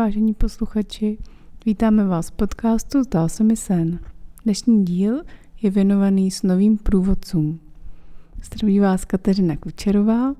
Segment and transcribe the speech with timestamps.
[0.00, 1.18] Vážení posluchači.
[1.66, 4.00] Vítáme vás v podcastu Zdál se mi sen.
[4.44, 5.22] Dnešní díl
[5.62, 7.60] je věnovaný s novým průvodcům.
[8.44, 10.34] Zdraví vás Kateřina Kučerová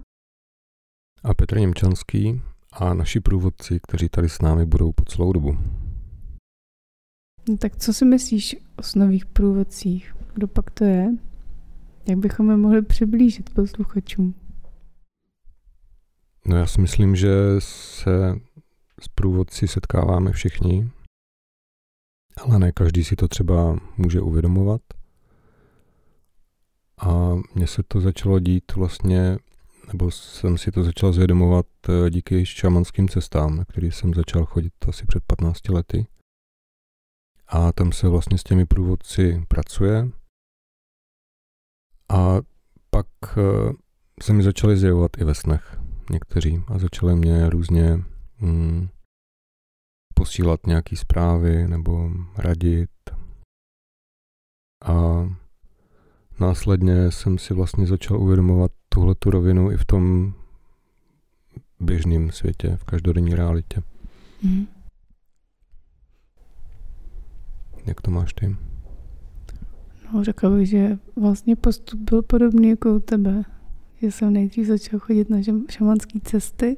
[1.22, 5.58] a Petr Němčanský a naši průvodci, kteří tady s námi budou po celou dobu.
[7.48, 10.16] No tak co si myslíš o nových průvodcích?
[10.34, 11.10] Kdo pak to je?
[12.08, 14.34] Jak bychom je mohli přiblížit posluchačům?
[16.46, 18.40] No já si myslím, že se
[19.00, 20.90] s průvodci setkáváme všichni,
[22.42, 24.80] ale ne každý si to třeba může uvědomovat.
[26.98, 29.38] A mně se to začalo dít vlastně,
[29.92, 34.72] nebo jsem si to začal zvědomovat eh, díky šamanským cestám, na který jsem začal chodit
[34.88, 36.06] asi před 15 lety.
[37.48, 40.08] A tam se vlastně s těmi průvodci pracuje.
[42.08, 42.36] A
[42.90, 43.06] pak
[43.38, 43.72] eh,
[44.22, 45.76] se mi začali zjevovat i ve snech
[46.10, 48.04] někteří a začali mě různě
[48.40, 48.88] hmm,
[50.14, 52.90] posílat nějaké zprávy nebo radit.
[54.84, 55.28] A
[56.40, 60.34] následně jsem si vlastně začal uvědomovat tuhle tu rovinu i v tom
[61.80, 63.82] běžném světě, v každodenní realitě.
[64.42, 64.66] Mm.
[67.86, 68.56] Jak to máš ty?
[70.12, 73.42] No, řekl bych, že vlastně postup byl podobný jako u tebe.
[74.02, 75.38] Že jsem nejdřív začal chodit na
[75.70, 76.76] šamanské cesty,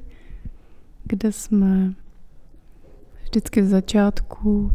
[1.03, 1.93] kde jsme
[3.23, 4.71] vždycky v začátku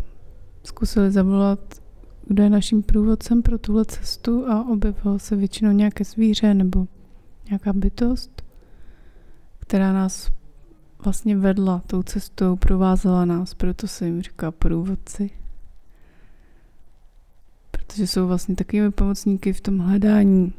[0.62, 1.60] zkusili zavolat,
[2.26, 6.86] kdo je naším průvodcem pro tuhle cestu a objevilo se většinou nějaké zvíře nebo
[7.48, 8.42] nějaká bytost,
[9.58, 10.30] která nás
[11.04, 15.30] vlastně vedla tou cestou, provázela nás, proto se jim říká průvodci.
[17.70, 20.52] Protože jsou vlastně takovými pomocníky v tom hledání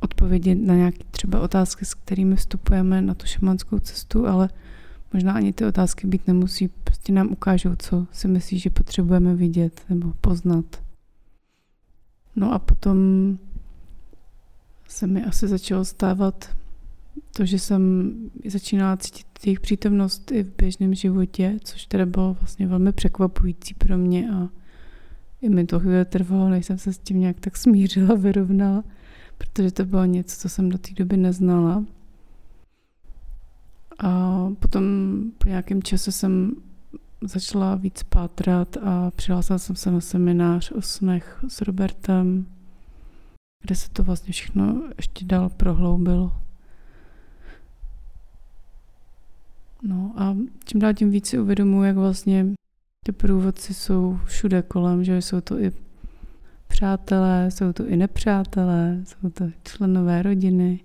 [0.00, 4.48] odpovědi na nějaké třeba otázky, s kterými vstupujeme na tu šamanskou cestu, ale
[5.12, 9.80] možná ani ty otázky být nemusí, prostě nám ukážou, co si myslí, že potřebujeme vidět
[9.88, 10.82] nebo poznat.
[12.36, 12.98] No a potom
[14.88, 16.56] se mi asi začalo stávat
[17.36, 18.12] to, že jsem
[18.46, 23.98] začínala cítit jejich přítomnost i v běžném životě, což teda bylo vlastně velmi překvapující pro
[23.98, 24.48] mě a
[25.42, 28.84] i mi to chvíli trvalo, než jsem se s tím nějak tak smířila, vyrovnala,
[29.38, 31.84] protože to bylo něco, co jsem do té doby neznala.
[33.98, 34.84] A potom
[35.38, 36.52] po nějakém čase jsem
[37.20, 42.46] začala víc pátrat a přihlásila jsem se na seminář o snech s Robertem,
[43.62, 46.32] kde se to vlastně všechno ještě dál prohloubilo.
[49.82, 52.46] No a čím dál tím víc si uvědomuji, jak vlastně
[53.06, 55.72] ty průvodci jsou všude kolem, že jsou to i
[56.68, 60.80] přátelé, jsou to i nepřátelé, jsou to členové rodiny.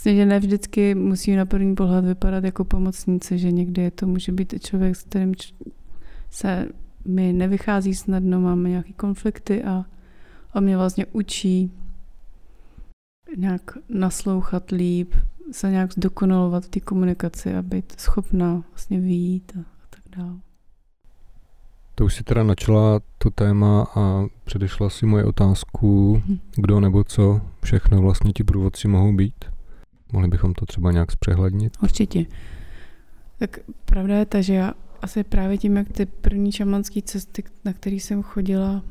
[0.00, 4.32] Vlastně, že ne vždycky musí na první pohled vypadat jako pomocníci, že někdy to může
[4.32, 5.34] být i člověk, s kterým
[6.30, 6.68] se
[7.04, 9.84] mi nevychází snadno, máme nějaké konflikty a
[10.54, 11.72] on mě vlastně učí
[13.36, 15.14] nějak naslouchat líp,
[15.52, 20.38] se nějak zdokonalovat v té komunikaci a být schopná vlastně vyjít a, a tak dále.
[21.94, 26.38] To už si teda načala to téma a předešla si moje otázku, mhm.
[26.56, 29.59] kdo nebo co všechno vlastně ti průvodci mohou být.
[30.12, 31.72] Mohli bychom to třeba nějak zpřehlednit?
[31.82, 32.26] Určitě.
[33.38, 37.72] Tak pravda je ta, že já asi právě tím, jak ty první šamanské cesty, na
[37.72, 38.82] které jsem chodila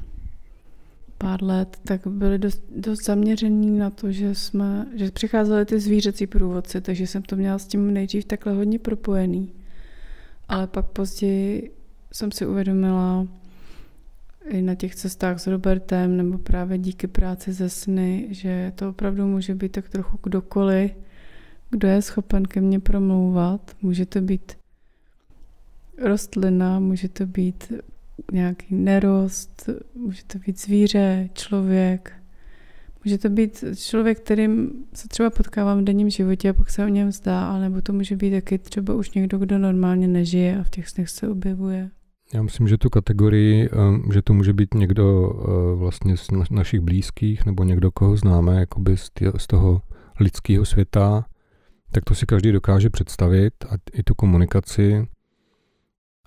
[1.17, 6.27] pár let, tak byly dost, dost zaměřený na to, že jsme, že přicházely ty zvířecí
[6.27, 9.53] průvodci, takže jsem to měla s tím nejdřív takhle hodně propojený.
[10.47, 11.71] Ale pak později
[12.11, 13.27] jsem si uvědomila
[14.49, 19.27] i na těch cestách s Robertem nebo právě díky práci ze sny, že to opravdu
[19.27, 20.91] může být tak trochu kdokoliv,
[21.69, 23.75] kdo je schopen ke mně promlouvat.
[23.81, 24.57] Může to být
[26.01, 27.73] rostlina, může to být
[28.31, 32.13] nějaký nerost, může to být zvíře, člověk,
[33.05, 36.87] může to být člověk, kterým se třeba potkávám v denním životě a pak se o
[36.87, 40.63] něm zdá, ale nebo to může být taky třeba už někdo, kdo normálně nežije a
[40.63, 41.89] v těch snech se objevuje.
[42.33, 46.79] Já myslím, že tu kategorii, eh, že to může být někdo eh, vlastně z našich
[46.79, 48.97] blízkých nebo někdo, koho známe jakoby
[49.37, 49.81] z toho
[50.19, 51.25] lidského světa,
[51.91, 55.07] tak to si každý dokáže představit a i tu komunikaci,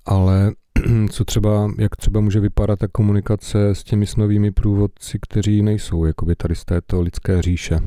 [0.06, 0.52] ale
[1.10, 6.36] co třeba, jak třeba může vypadat ta komunikace s těmi snovými průvodci, kteří nejsou jakoby
[6.36, 7.78] tady z této lidské říše?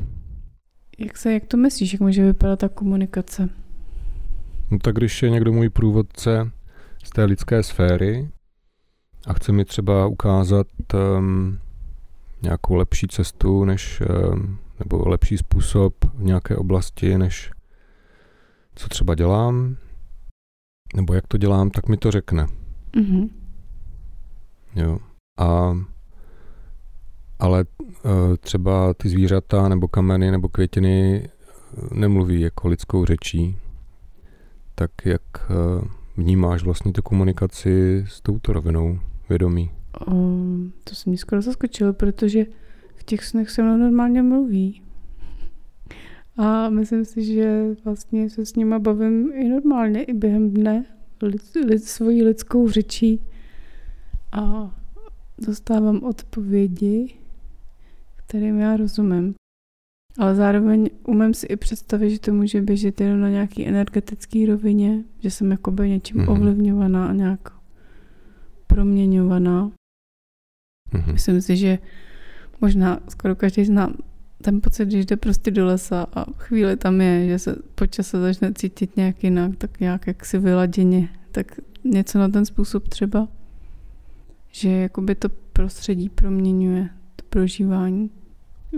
[0.97, 3.49] Jak se, jak to myslíš, jak může vypadat ta komunikace?
[4.71, 6.51] No tak když je někdo můj průvodce
[7.03, 8.29] z té lidské sféry
[9.27, 11.59] a chce mi třeba ukázat um,
[12.41, 14.01] nějakou lepší cestu, než,
[14.31, 17.51] um, nebo lepší způsob v nějaké oblasti, než
[18.75, 19.77] co třeba dělám,
[20.95, 22.47] nebo jak to dělám, tak mi to řekne.
[22.93, 23.29] Mm-hmm.
[24.75, 24.99] Jo.
[25.39, 25.77] A
[27.39, 31.29] ale uh, třeba ty zvířata nebo kameny nebo květiny eh,
[31.93, 33.57] nemluví jako lidskou řečí.
[34.75, 35.87] Tak jak uh,
[36.17, 38.99] vnímáš vlastně tu komunikaci s touto rovinou
[39.29, 39.71] vědomí?
[40.07, 42.45] Um, to se mi skoro zaskočilo, protože
[42.95, 44.81] v těch snech se mnou normálně mluví.
[46.37, 50.85] A myslím si, že vlastně se s nima bavím i normálně, i během dne,
[51.21, 53.21] lid, lid, svojí lidskou řečí.
[54.31, 54.75] A
[55.47, 57.15] dostávám odpovědi,
[58.15, 59.35] kterým já rozumím.
[60.17, 65.03] Ale zároveň umím si i představit, že to může běžet jenom na nějaký energetický rovině,
[65.19, 66.31] že jsem jakoby něčím mm-hmm.
[66.31, 67.39] ovlivňovaná a nějak
[68.67, 69.71] proměňovaná.
[70.93, 71.13] Mm-hmm.
[71.13, 71.79] Myslím si, že
[72.61, 73.93] možná skoro každý zná
[74.45, 78.21] ten pocit, když jde prostě do lesa a chvíli tam je, že se po čase
[78.21, 83.27] začne cítit nějak jinak, tak nějak jak si vyladěně, tak něco na ten způsob třeba,
[84.51, 88.11] že jakoby to prostředí proměňuje, to prožívání,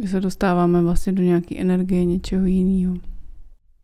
[0.01, 2.95] že se dostáváme vlastně do nějaké energie něčeho jiného.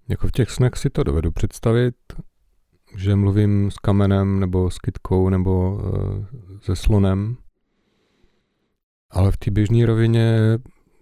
[0.07, 1.95] Jako v těch snech si to dovedu představit,
[2.97, 6.25] že mluvím s kamenem nebo s kytkou nebo uh,
[6.61, 7.37] se slonem,
[9.11, 10.37] ale v té běžné rovině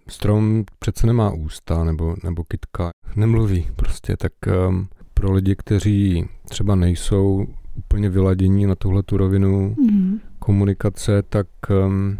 [0.08, 4.32] strom přece nemá ústa nebo, nebo kytka, nemluví prostě, tak
[4.68, 10.20] um, pro lidi, kteří třeba nejsou úplně vyladění na tuhle tu rovinu mm.
[10.38, 11.46] komunikace, tak
[11.86, 12.18] um,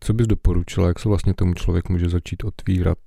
[0.00, 2.98] co bys doporučila, jak se vlastně tomu člověk může začít otvírat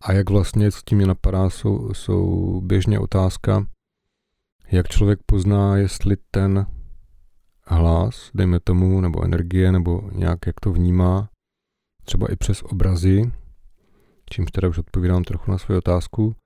[0.00, 3.66] a jak vlastně s tím mě napadá, jsou, jsou běžně otázka,
[4.72, 6.66] jak člověk pozná, jestli ten
[7.66, 11.28] hlas, dejme tomu, nebo energie, nebo nějak jak to vnímá,
[12.04, 13.32] třeba i přes obrazy,
[14.30, 16.36] čímž teda už odpovídám trochu na svou otázku,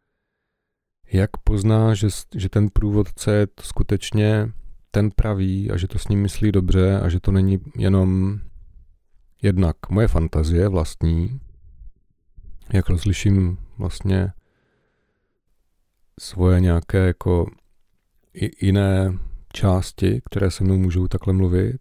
[1.12, 4.52] jak pozná, že, že ten průvodce je skutečně
[4.90, 8.40] ten pravý a že to s ním myslí dobře a že to není jenom
[9.42, 11.40] jednak moje fantazie vlastní,
[12.72, 14.32] jak rozliším vlastně
[16.20, 17.46] svoje nějaké jako
[18.60, 19.18] jiné
[19.52, 21.80] části, které se mnou můžou takhle mluvit,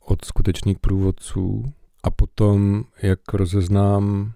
[0.00, 4.32] od skutečných průvodců a potom, jak rozeznám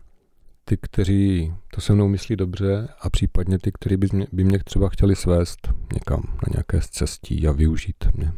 [0.64, 4.58] ty, kteří to se mnou myslí dobře a případně ty, kteří by mě, by mě
[4.58, 8.32] třeba chtěli svést někam na nějaké cestí a využít mě.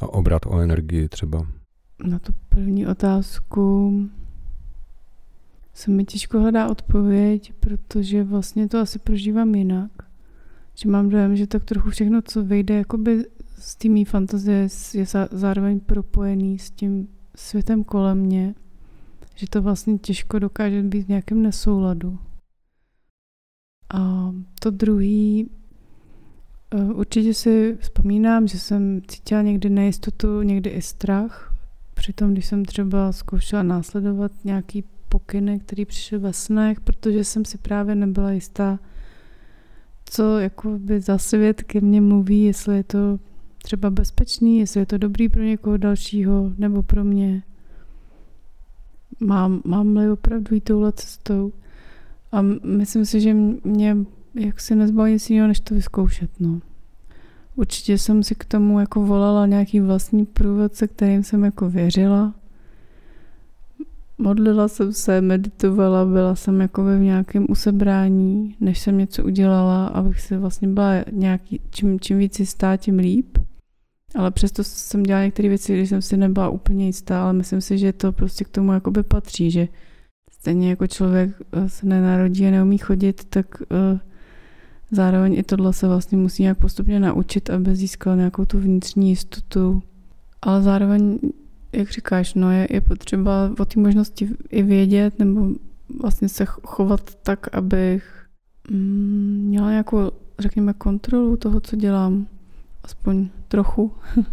[0.00, 1.46] A obrat o energii třeba.
[2.04, 3.92] Na tu první otázku
[5.74, 9.90] se mi těžko hledá odpověď, protože vlastně to asi prožívám jinak.
[10.74, 13.24] Že mám dojem, že tak trochu všechno, co vejde jakoby
[13.58, 18.54] z té mý fantazie, je zároveň propojený s tím světem kolem mě,
[19.34, 22.18] že to vlastně těžko dokáže být v nějakém nesouladu.
[23.94, 25.50] A to druhý,
[26.74, 31.54] eh, určitě si vzpomínám, že jsem cítila někdy nejistotu, někdy i strach.
[31.94, 37.58] Přitom, když jsem třeba zkoušela následovat nějaký pokyny, který přišel ve snech, protože jsem si
[37.58, 38.78] právě nebyla jistá,
[40.04, 43.18] co jako by za svět ke mně mluví, jestli je to
[43.66, 47.42] třeba bezpečný, jestli je to dobrý pro někoho dalšího nebo pro mě.
[49.20, 51.52] Mám, mám-li opravdu jít touhle cestou.
[52.32, 53.96] A myslím si, že mě
[54.34, 56.30] jak si nezbaví nic jiného, než to vyzkoušet.
[56.40, 56.60] No.
[57.56, 62.34] Určitě jsem si k tomu jako volala nějaký vlastní průvodce, kterým jsem jako věřila.
[64.18, 70.20] Modlila jsem se, meditovala, byla jsem jako v nějakém usebrání, než jsem něco udělala, abych
[70.20, 73.38] se vlastně byla nějaký, čím, čím víc jistá, tím líp.
[74.14, 77.78] Ale přesto jsem dělala některé věci, když jsem si nebyla úplně jistá, ale myslím si,
[77.78, 79.68] že to prostě k tomu jakoby patří, že
[80.30, 83.98] stejně jako člověk eh, se nenarodí a neumí chodit, tak uh,
[84.90, 89.82] zároveň i tohle se vlastně musí nějak postupně naučit, aby získal nějakou tu vnitřní jistotu.
[90.42, 91.18] Ale zároveň,
[91.72, 95.48] jak říkáš, no je, je potřeba o té možnosti i vědět nebo
[96.00, 98.26] vlastně se chovat tak, abych
[98.70, 102.26] mm, měla nějakou, řekněme, kontrolu toho, co dělám
[102.84, 103.92] aspoň trochu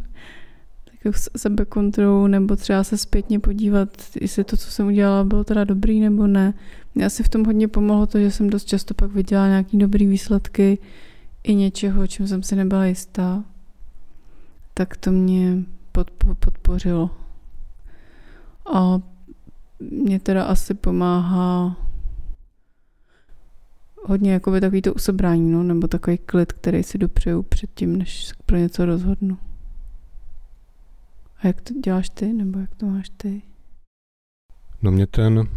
[1.03, 3.89] tak sebekontrolu, nebo třeba se zpětně podívat,
[4.21, 6.53] jestli to, co jsem udělala, bylo teda dobrý nebo ne.
[6.95, 10.07] Mě asi v tom hodně pomohlo to, že jsem dost často pak viděla nějaký dobrý
[10.07, 10.77] výsledky
[11.43, 13.43] i něčeho, čím jsem si nebyla jistá.
[14.73, 15.57] Tak to mě
[15.93, 17.09] podpo- podpořilo.
[18.73, 18.99] A
[19.79, 21.77] mě teda asi pomáhá
[24.05, 28.57] hodně jakoby takový to usobrání, no, nebo takový klid, který si dopřeju předtím, než pro
[28.57, 29.37] něco rozhodnu.
[31.37, 33.41] A jak to děláš ty, nebo jak to máš ty?
[34.81, 35.47] No mě ten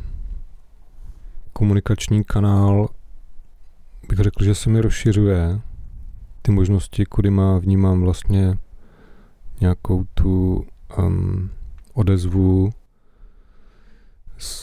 [1.53, 2.89] komunikační kanál
[4.09, 5.61] bych řekl, že se mi rozšiřuje
[6.43, 8.59] ty možnosti, kudy má vnímám vlastně
[9.61, 10.67] nějakou tu
[10.99, 11.51] um,
[11.95, 12.73] odezvu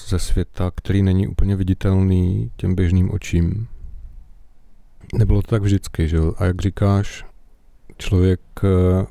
[0.08, 3.68] ze světa, který není úplně viditelný těm běžným očím.
[5.18, 6.34] Nebylo to tak vždycky, že jo?
[6.38, 7.26] A jak říkáš,
[7.98, 9.06] člověk eh,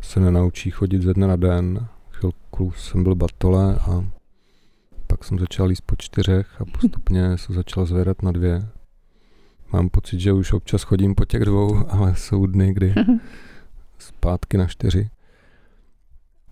[0.00, 1.86] se nenaučí chodit ze dne na den.
[2.10, 4.04] Chvilku jsem byl batole a
[5.06, 8.68] pak jsem začal jíst po čtyřech a postupně se začal zvedat na dvě.
[9.72, 12.94] Mám pocit, že už občas chodím po těch dvou, ale jsou dny, kdy
[13.98, 15.10] zpátky na čtyři.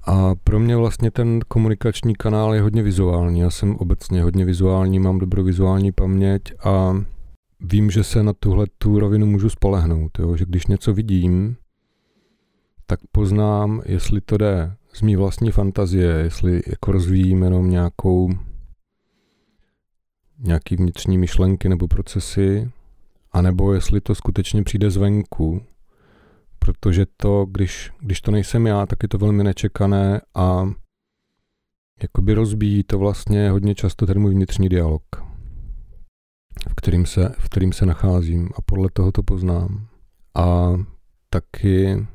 [0.05, 3.41] A pro mě vlastně ten komunikační kanál je hodně vizuální.
[3.41, 7.03] Já jsem obecně hodně vizuální, mám dobrou vizuální paměť a
[7.61, 10.19] vím, že se na tuhle tu rovinu můžu spolehnout.
[10.19, 10.37] Jo?
[10.37, 11.57] Že když něco vidím,
[12.87, 18.31] tak poznám, jestli to jde z mý vlastní fantazie, jestli jako rozvíjím jenom nějakou
[20.39, 22.71] nějaký vnitřní myšlenky nebo procesy,
[23.33, 25.63] anebo jestli to skutečně přijde zvenku,
[26.59, 30.71] protože to, když, když to nejsem já, tak je to velmi nečekané a
[32.03, 35.03] jakoby rozbíjí to vlastně hodně často ten můj vnitřní dialog,
[36.71, 39.87] v kterým se, v kterým se nacházím a podle toho to poznám.
[40.35, 40.75] A
[41.31, 42.07] taky,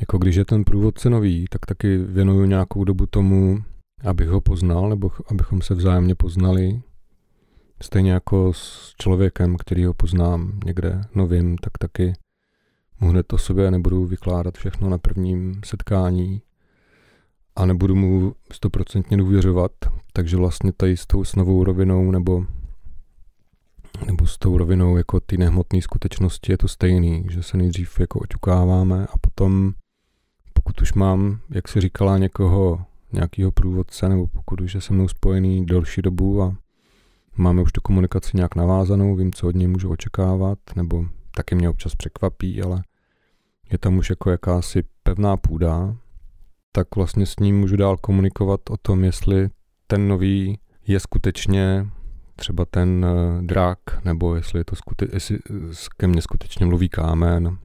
[0.00, 3.58] jako když je ten průvodce nový, tak taky věnuju nějakou dobu tomu,
[4.04, 6.82] abych ho poznal, nebo abychom se vzájemně poznali.
[7.82, 12.12] Stejně jako s člověkem, který ho poznám někde novým, tak taky
[13.00, 16.42] mu hned o sobě nebudu vykládat všechno na prvním setkání
[17.56, 19.72] a nebudu mu stoprocentně důvěřovat,
[20.12, 22.46] takže vlastně tady s tou s novou rovinou nebo
[24.06, 28.18] nebo s tou rovinou jako ty nehmotné skutečnosti je to stejný, že se nejdřív jako
[28.18, 29.72] oťukáváme a potom
[30.52, 35.08] pokud už mám, jak si říkala, někoho, nějakého průvodce, nebo pokud už je se mnou
[35.08, 36.56] spojený delší dobu a
[37.36, 41.68] máme už tu komunikaci nějak navázanou, vím, co od něj můžu očekávat, nebo taky mě
[41.68, 42.82] občas překvapí, ale
[43.72, 45.96] je tam už jako jakási pevná půda,
[46.72, 49.48] tak vlastně s ním můžu dál komunikovat o tom, jestli
[49.86, 51.86] ten nový je skutečně
[52.38, 55.38] třeba ten uh, drak, nebo jestli je to skute- jestli
[55.96, 57.58] ke mně skutečně mluví kámen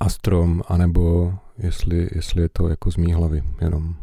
[0.00, 3.94] a strom, anebo jestli, jestli je to jako z mý hlavy jenom.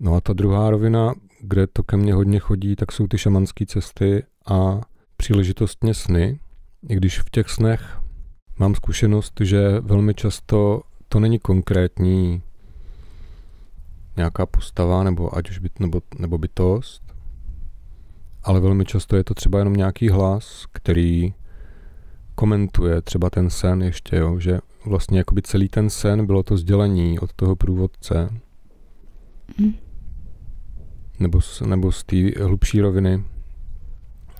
[0.00, 3.66] No a ta druhá rovina, kde to ke mně hodně chodí, tak jsou ty šamanské
[3.66, 4.80] cesty a
[5.16, 6.40] příležitostně sny,
[6.88, 7.98] i když v těch snech
[8.58, 12.42] mám zkušenost, že velmi často to není konkrétní
[14.16, 17.03] nějaká postava, nebo ať už byt, nebo, nebo bytost,
[18.44, 21.34] ale velmi často je to třeba jenom nějaký hlas, který
[22.34, 27.18] komentuje třeba ten sen ještě, jo, že vlastně jakoby celý ten sen bylo to sdělení
[27.18, 28.28] od toho průvodce.
[29.58, 29.74] Mm.
[31.18, 33.24] Nebo, nebo z té hlubší roviny,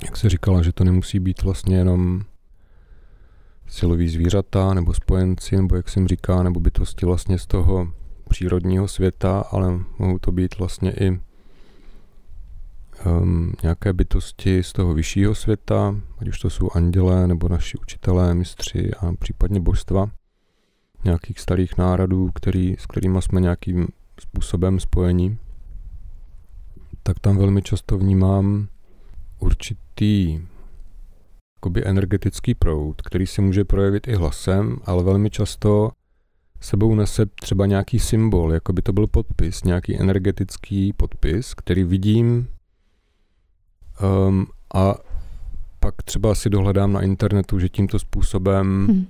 [0.04, 2.22] jak se říkala, že to nemusí být vlastně jenom
[3.66, 7.92] silový zvířata nebo spojenci, nebo jak jsem říká, nebo bytosti vlastně z toho
[8.28, 11.20] přírodního světa, ale mohou to být vlastně i
[13.22, 18.34] um, nějaké bytosti z toho vyššího světa, ať už to jsou andělé nebo naši učitelé,
[18.34, 20.10] mistři a případně božstva
[21.04, 23.88] nějakých starých národů, který, s kterými jsme nějakým
[24.20, 25.38] způsobem spojení,
[27.02, 28.68] tak tam velmi často vnímám
[29.38, 30.40] určitý
[31.56, 35.90] jakoby energetický proud, který se může projevit i hlasem, ale velmi často
[36.60, 42.48] sebou nese třeba nějaký symbol, jako by to byl podpis, nějaký energetický podpis, který vidím
[44.02, 44.94] um, a
[45.80, 49.06] pak třeba si dohledám na internetu, že tímto způsobem hmm.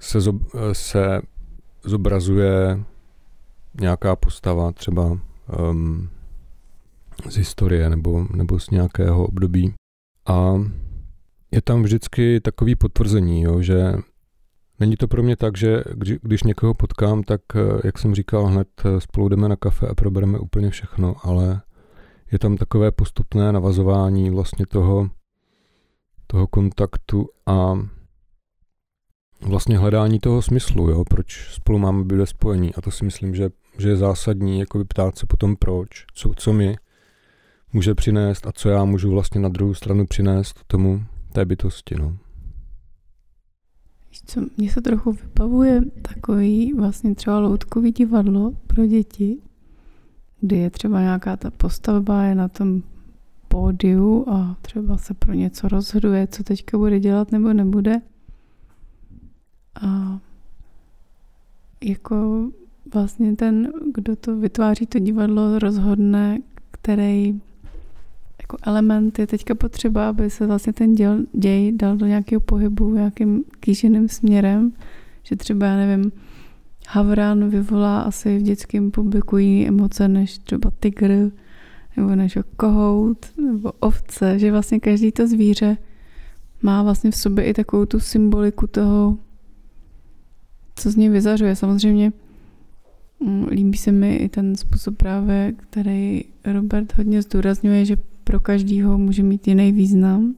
[0.00, 0.36] se, zob,
[0.72, 1.22] se
[1.84, 2.84] zobrazuje
[3.80, 5.18] nějaká postava třeba
[5.70, 6.08] um,
[7.28, 9.74] z historie nebo, nebo z nějakého období.
[10.26, 10.54] A
[11.50, 13.92] je tam vždycky takový potvrzení, jo, že
[14.80, 15.84] není to pro mě tak, že
[16.22, 19.94] když někoho potkám, tak, eh, jak jsem říkal, hned eh, spolu jdeme na kafe a
[19.94, 21.60] probereme úplně všechno, ale
[22.32, 25.10] je tam takové postupné navazování vlastně toho,
[26.26, 27.78] toho kontaktu a
[29.40, 32.74] vlastně hledání toho smyslu, jo, proč spolu máme být spojení.
[32.74, 36.52] A to si myslím, že, že je zásadní jako ptát se potom proč, co, co
[36.52, 36.76] mi
[37.72, 41.94] může přinést a co já můžu vlastně na druhou stranu přinést tomu, té bytosti.
[41.94, 42.16] No.
[44.26, 49.38] Co, mně se trochu vypavuje takový vlastně třeba loutkový divadlo pro děti,
[50.40, 52.82] kdy je třeba nějaká ta postavba, je na tom
[53.48, 58.00] pódiu a třeba se pro něco rozhoduje, co teďka bude dělat nebo nebude.
[59.82, 60.18] A
[61.84, 62.50] jako
[62.94, 66.38] vlastně ten, kdo to vytváří to divadlo, rozhodne,
[66.70, 67.40] který
[68.42, 72.94] jako element je teďka potřeba, aby se vlastně ten děl, děj dal do nějakého pohybu
[72.94, 74.72] nějakým kýženým směrem,
[75.22, 76.12] Že třeba, já nevím,
[76.92, 81.30] havran vyvolá asi v dětském publiku jiné emoce než třeba tygr,
[81.96, 85.76] nebo než kohout, nebo ovce, že vlastně každý to zvíře
[86.62, 89.18] má vlastně v sobě i takovou tu symboliku toho,
[90.76, 91.56] co z něj vyzařuje.
[91.56, 92.12] Samozřejmě
[93.20, 98.98] mm, líbí se mi i ten způsob právě, který Robert hodně zdůrazňuje, že pro každýho
[98.98, 100.34] může mít jiný význam,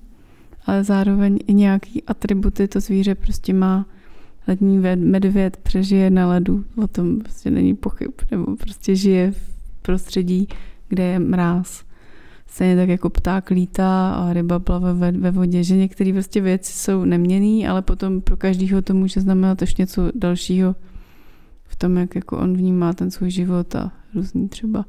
[0.66, 3.87] ale zároveň i nějaký atributy to zvíře prostě má.
[4.49, 10.49] Lední medvěd přežije na ledu, o tom prostě není pochyb, nebo prostě žije v prostředí,
[10.88, 11.84] kde je mráz.
[12.46, 16.72] Stejně tak jako pták lítá a ryba plave ve, ve vodě, že některé prostě věci
[16.72, 20.76] jsou neměný, ale potom pro každého to může znamenat ještě něco dalšího
[21.64, 24.84] v tom, jak jako on vnímá ten svůj život a různý třeba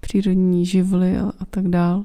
[0.00, 2.04] přírodní živly a, a tak dál.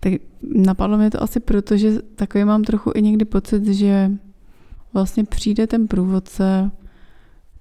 [0.00, 4.10] Tak napadlo mě to asi proto, že takový mám trochu i někdy pocit, že
[4.92, 6.70] vlastně přijde ten průvodce,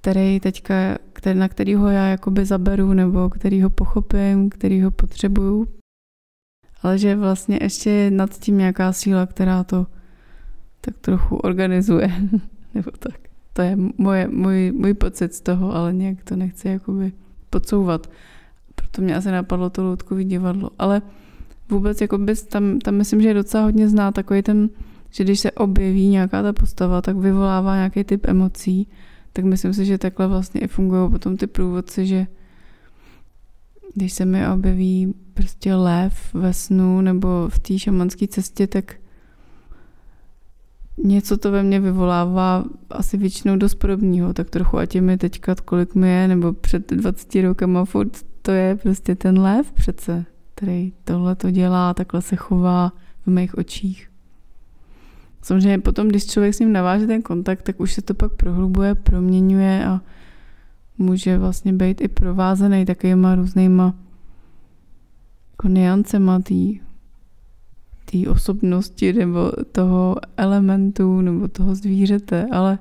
[0.02, 0.74] který teďka,
[1.14, 5.68] který, na kterýho já jakoby zaberu, nebo který ho pochopím, který ho potřebuju,
[6.82, 9.88] ale že vlastně ještě je nad tím nějaká síla, která to
[10.82, 12.12] tak trochu organizuje,
[12.74, 13.20] nebo tak.
[13.54, 17.12] To je moje, můj, můj pocit z toho, ale nějak to nechci jakoby
[17.50, 18.10] podsouvat.
[18.76, 20.70] Proto mě asi napadlo to loutkový divadlo.
[20.80, 21.02] Ale
[21.70, 24.70] vůbec jakoby tam, tam myslím, že je docela hodně zná takový ten,
[25.10, 28.88] že když se objeví nějaká ta postava, tak vyvolává nějaký typ emocí
[29.38, 32.28] tak myslím si, že takhle vlastně i fungují potom ty průvodci, že
[33.96, 38.96] když se mi objeví prostě lev ve snu nebo v té šamanské cestě, tak
[41.04, 45.56] něco to ve mně vyvolává asi většinou dost podobného, tak trochu ať je mi teďka,
[45.56, 50.94] kolik mi je, nebo před 20 rokama furt to je prostě ten lev přece, který
[51.04, 52.92] tohle to dělá, takhle se chová
[53.26, 54.10] v mých očích.
[55.48, 58.96] Samozřejmě potom, když člověk s ním naváže ten kontakt, tak už se to pak prohlubuje,
[58.96, 60.02] proměňuje a
[60.98, 63.94] může vlastně být i provázený takovýma různýma
[65.52, 66.40] jako niancema
[68.06, 72.80] té osobnosti nebo toho elementu nebo toho zvířete, ale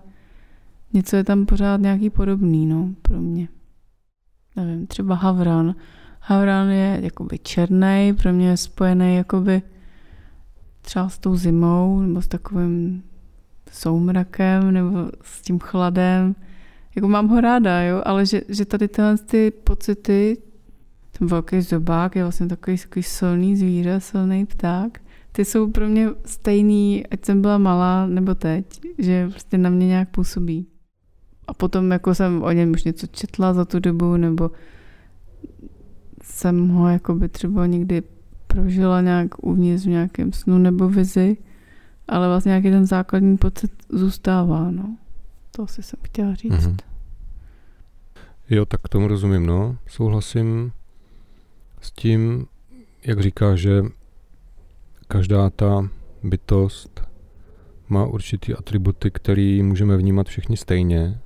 [0.92, 3.48] něco je tam pořád nějaký podobný, no, pro mě.
[4.56, 5.74] Nevím, třeba havran.
[6.20, 9.62] Havran je jakoby černý, pro mě je spojený jakoby
[10.86, 13.02] třeba s tou zimou nebo s takovým
[13.72, 16.34] soumrakem nebo s tím chladem.
[16.96, 20.36] Jako mám ho ráda, jo, ale že, že tady tyhle ty pocity,
[21.18, 25.00] ten velký zobák je vlastně takový, takový silný zvíře, silný pták,
[25.32, 29.86] ty jsou pro mě stejný, ať jsem byla malá nebo teď, že prostě na mě
[29.86, 30.66] nějak působí.
[31.46, 34.50] A potom jako jsem o něm už něco četla za tu dobu, nebo
[36.22, 38.02] jsem ho jako by třeba někdy
[38.56, 41.36] prožila nějak uvnitř v nějakém snu nebo vizi,
[42.08, 44.96] ale vlastně nějaký ten základní pocit zůstává, no.
[45.50, 46.52] To asi jsem chtěla říct.
[46.52, 46.76] Mm-hmm.
[48.50, 49.76] Jo, tak tomu rozumím, no.
[49.86, 50.72] Souhlasím
[51.80, 52.46] s tím,
[53.04, 53.82] jak říká, že
[55.08, 55.88] každá ta
[56.22, 57.02] bytost
[57.88, 61.20] má určitý atributy, které můžeme vnímat všichni stejně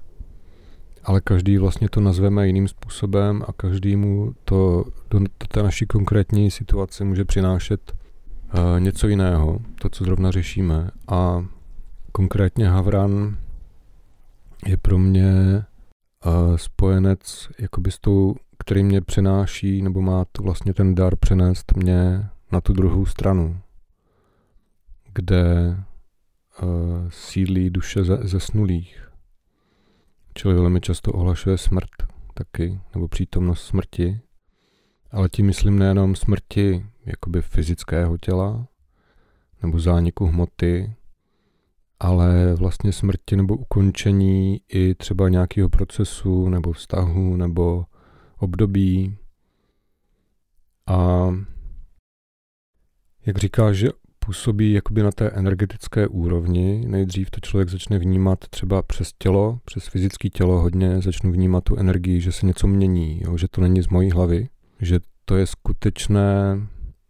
[1.05, 7.05] ale každý vlastně to nazveme jiným způsobem a každému to do té naší konkrétní situace
[7.05, 10.91] může přinášet uh, něco jiného, to, co zrovna řešíme.
[11.09, 11.45] A
[12.13, 13.37] konkrétně Havran
[14.67, 15.65] je pro mě
[16.27, 21.77] uh, spojenec jakoby s tou, který mě přenáší, nebo má to vlastně ten dar přenést
[21.77, 23.61] mě na tu druhou stranu,
[25.13, 25.77] kde
[26.63, 26.69] uh,
[27.09, 29.10] sídlí duše ze, zesnulých
[30.35, 31.91] Čili velmi často ohlašuje smrt
[32.35, 34.21] taky, nebo přítomnost smrti.
[35.11, 38.67] Ale tím myslím nejenom smrti jakoby fyzického těla,
[39.63, 40.95] nebo zániku hmoty,
[42.01, 47.85] ale vlastně smrti nebo ukončení i třeba nějakého procesu nebo vztahu nebo
[48.39, 49.17] období.
[50.87, 51.29] A
[53.27, 53.89] jak říká, že
[54.31, 56.85] působí jakoby na té energetické úrovni.
[56.87, 61.77] Nejdřív to člověk začne vnímat třeba přes tělo, přes fyzické tělo hodně, začnu vnímat tu
[61.77, 64.49] energii, že se něco mění, jo, že to není z mojí hlavy,
[64.81, 66.61] že to je skutečné,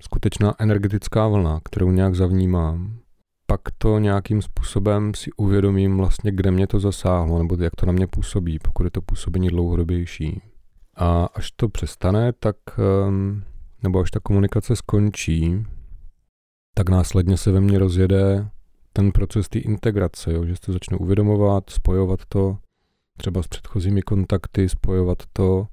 [0.03, 2.99] skutečná energetická vlna, kterou nějak zavnímám.
[3.47, 7.93] Pak to nějakým způsobem si uvědomím vlastně, kde mě to zasáhlo, nebo jak to na
[7.93, 10.43] mě působí, pokud je to působení dlouhodobější.
[10.97, 13.43] A až to přestane, tak, ehm,
[13.83, 15.67] nebo až ta komunikace skončí,
[16.75, 18.49] tak následně se ve mně rozjede
[18.93, 22.59] ten proces té integrace, jo, že se začnu uvědomovat, spojovat to
[23.19, 25.67] třeba s předchozími kontakty, spojovat to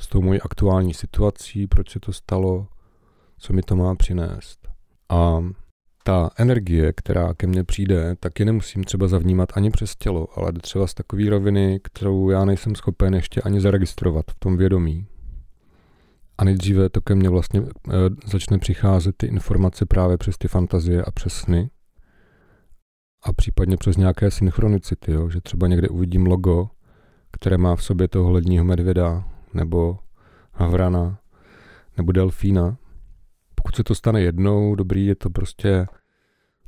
[0.00, 2.66] s tou mojí aktuální situací, proč se to stalo,
[3.38, 4.68] co mi to má přinést.
[5.08, 5.44] A
[6.04, 10.52] ta energie, která ke mně přijde, tak ji nemusím třeba zavnímat ani přes tělo, ale
[10.52, 15.06] třeba z takové roviny, kterou já nejsem schopen ještě ani zaregistrovat v tom vědomí.
[16.38, 17.66] A nejdříve to ke mně vlastně e,
[18.26, 21.70] začne přicházet ty informace právě přes ty fantazie a přes sny.
[23.22, 25.30] A případně přes nějaké synchronicity, jo?
[25.30, 26.70] že třeba někde uvidím logo,
[27.32, 29.24] které má v sobě toho ledního medvěda,
[29.54, 29.98] nebo
[30.52, 31.18] havrana,
[31.96, 32.76] nebo delfína.
[33.54, 35.86] Pokud se to stane jednou, dobrý, je to prostě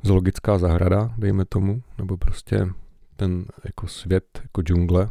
[0.03, 2.67] zoologická zahrada, dejme tomu, nebo prostě
[3.15, 5.09] ten jako svět, jako džungle.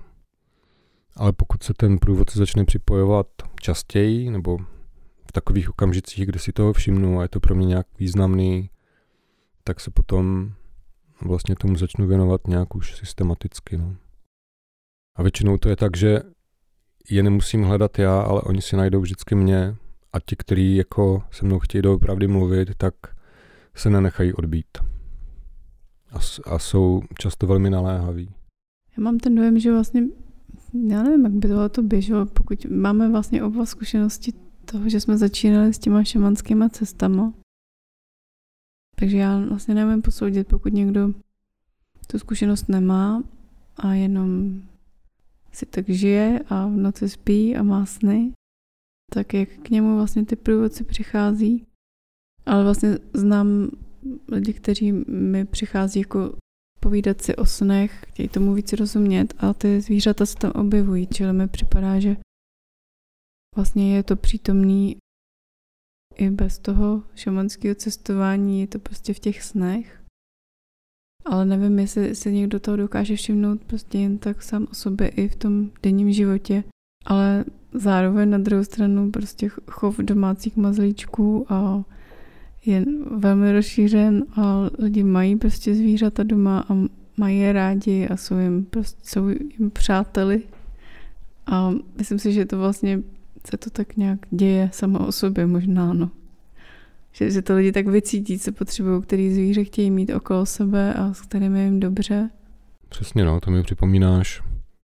[1.16, 3.26] Ale pokud se ten průvodce začne připojovat
[3.60, 4.58] častěji, nebo
[5.28, 8.70] v takových okamžicích, kdy si toho všimnu a je to pro mě nějak významný,
[9.64, 10.52] tak se potom
[11.22, 13.78] vlastně tomu začnu věnovat nějak už systematicky.
[13.78, 13.96] No.
[15.16, 16.20] A většinou to je tak, že
[17.10, 19.76] je nemusím hledat já, ale oni si najdou vždycky mě
[20.12, 22.94] a ti, kteří jako se mnou chtějí doopravdy mluvit, tak
[23.74, 24.78] se nenechají odbít.
[26.12, 28.34] A, a jsou často velmi naléhaví.
[28.96, 30.02] Já mám ten dojem, že vlastně,
[30.72, 34.32] já nevím, jak by tohle to běželo, pokud máme vlastně oba zkušenosti
[34.64, 37.32] toho, že jsme začínali s těma šamanskýma cestama.
[38.96, 41.14] Takže já vlastně nevím posoudit, pokud někdo
[42.06, 43.22] tu zkušenost nemá
[43.76, 44.62] a jenom
[45.52, 48.32] si tak žije a v noci spí a má sny,
[49.12, 51.66] tak jak k němu vlastně ty průvodci přichází.
[52.46, 53.70] Ale vlastně znám
[54.28, 56.36] lidi, kteří mi přichází jako
[56.80, 61.32] povídat si o snech, chtějí tomu víc rozumět a ty zvířata se tam objevují, čili
[61.32, 62.16] mi připadá, že
[63.56, 64.96] vlastně je to přítomný
[66.14, 70.00] i bez toho šamanského cestování, je to prostě v těch snech.
[71.24, 75.28] Ale nevím, jestli se někdo toho dokáže všimnout prostě jen tak sám o sobě i
[75.28, 76.64] v tom denním životě.
[77.06, 81.84] Ale zároveň na druhou stranu prostě chov domácích mazlíčků a
[82.66, 86.76] je velmi rozšířen a lidi mají prostě zvířata doma a
[87.16, 90.42] mají je rádi a jsou jim, prostě, jsou jim přáteli.
[91.46, 93.02] A myslím si, že to vlastně
[93.50, 96.10] se to tak nějak děje samo o sobě možná, no.
[97.12, 101.12] Že, že to lidi tak vycítí, co potřebují, který zvíře chtějí mít okolo sebe a
[101.12, 102.30] s kterými jim dobře.
[102.88, 104.42] Přesně, no, to mi připomínáš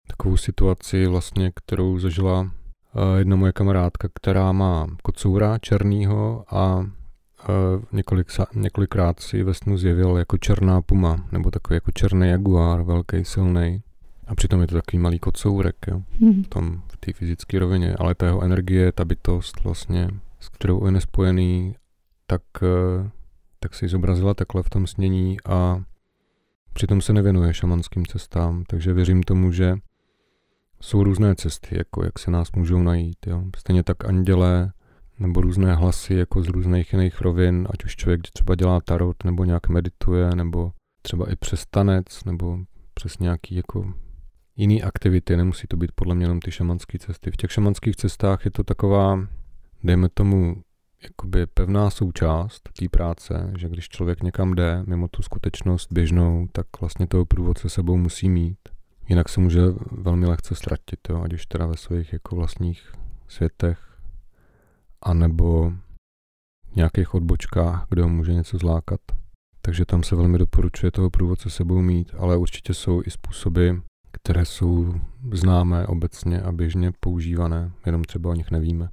[0.06, 2.48] takovou situaci vlastně, kterou zažila uh,
[3.18, 6.86] jedna moje kamarádka, která má kocoura černýho a
[7.92, 13.24] několik, několikrát si ve snu zjevil jako černá puma, nebo takový jako černý jaguár, velký,
[13.24, 13.82] silný.
[14.26, 16.44] A přitom je to takový malý kocourek, jo, hmm.
[16.44, 20.08] v tom, v té fyzické rovině, ale ta jeho energie, ta bytost vlastně,
[20.40, 21.76] s kterou je nespojený,
[22.26, 23.08] tak, uh,
[23.60, 25.82] tak si zobrazila takhle v tom snění a
[26.72, 29.76] přitom se nevěnuje šamanským cestám, takže věřím tomu, že
[30.80, 33.26] jsou různé cesty, jako jak se nás můžou najít.
[33.26, 33.44] Jo.
[33.58, 34.72] Stejně tak andělé
[35.18, 39.44] nebo různé hlasy jako z různých jiných rovin, ať už člověk třeba dělá tarot nebo
[39.44, 40.72] nějak medituje, nebo
[41.02, 42.58] třeba i přes tanec, nebo
[42.94, 43.94] přes nějaký jako
[44.56, 47.30] jiný aktivity, nemusí to být podle mě jenom ty šamanské cesty.
[47.30, 49.26] V těch šamanských cestách je to taková,
[49.84, 50.62] dejme tomu,
[51.02, 56.66] jakoby pevná součást té práce, že když člověk někam jde mimo tu skutečnost běžnou, tak
[56.80, 58.58] vlastně toho průvodce sebou musí mít.
[59.08, 62.92] Jinak se může velmi lehce ztratit, jo, ať už teda ve svých jako vlastních
[63.28, 63.91] světech,
[65.02, 65.72] anebo
[66.76, 69.00] nějakých odbočkách, kde ho může něco zlákat.
[69.62, 73.70] Takže tam se velmi doporučuje toho průvodce sebou mít, ale určitě jsou i způsoby,
[74.12, 74.94] které jsou
[75.32, 78.88] známé obecně a běžně používané, jenom třeba o nich nevíme.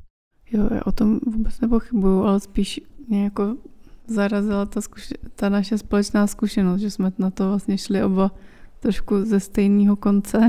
[0.51, 3.55] Jo, já o tom vůbec nepochybuju, ale spíš mě jako
[4.07, 8.31] zarazila ta, zkuši- ta naše společná zkušenost, že jsme na to vlastně šli oba
[8.79, 10.39] trošku ze stejného konce,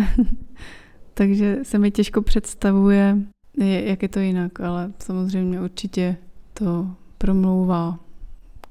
[1.14, 3.18] takže se mi těžko představuje,
[3.58, 6.16] jak je to jinak, ale samozřejmě určitě
[6.54, 7.98] to promlouvá.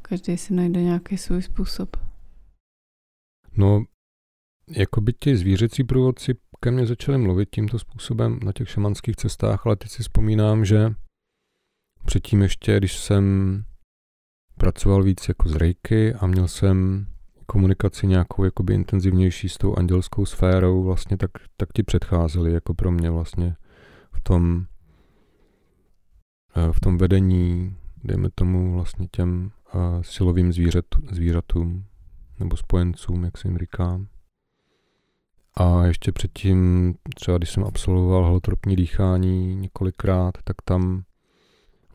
[0.01, 1.97] Každý si najde nějaký svůj způsob.
[3.57, 3.83] No,
[4.77, 9.65] jako by ti zvířecí průvodci ke mně začali mluvit tímto způsobem na těch šamanských cestách,
[9.65, 10.93] ale teď si vzpomínám, že
[12.05, 13.63] předtím ještě, když jsem
[14.57, 17.07] pracoval víc jako z rejky a měl jsem
[17.45, 22.91] komunikaci nějakou jakoby intenzivnější s tou andělskou sférou, vlastně tak, tak ti předcházeli jako pro
[22.91, 23.55] mě vlastně
[24.19, 24.65] v tom,
[26.55, 31.85] eh, v tom vedení, dejme tomu vlastně těm uh, silovým zvířat, zvířatům
[32.39, 34.01] nebo spojencům, jak se jim říká.
[35.55, 41.03] A ještě předtím, třeba když jsem absolvoval holotropní dýchání několikrát, tak tam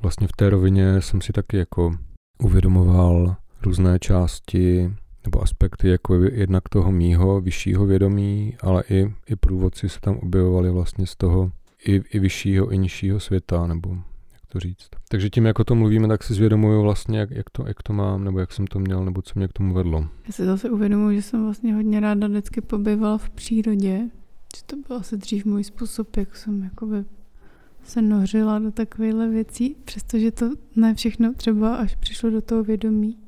[0.02, 1.96] vlastně v té rovině jsem si taky jako
[2.38, 9.88] uvědomoval různé části nebo aspekty jako jednak toho mýho vyššího vědomí, ale i, i průvodci
[9.88, 11.50] se tam objevovali vlastně z toho
[11.86, 13.90] i, i vyššího i nižšího světa, nebo
[14.32, 14.88] jak to říct.
[15.08, 18.24] Takže tím, jako to mluvíme, tak si zvědomuju vlastně, jak, jak, to, jak to mám,
[18.24, 20.08] nebo jak jsem to měl, nebo co mě k tomu vedlo.
[20.26, 23.98] Já si zase uvědomuji, že jsem vlastně hodně ráda vždycky pobývala v přírodě,
[24.56, 27.04] že to byl asi dřív můj způsob, jak jsem jakoby
[27.84, 33.18] se nořila do takovýchhle věcí, přestože to ne všechno třeba až přišlo do toho vědomí,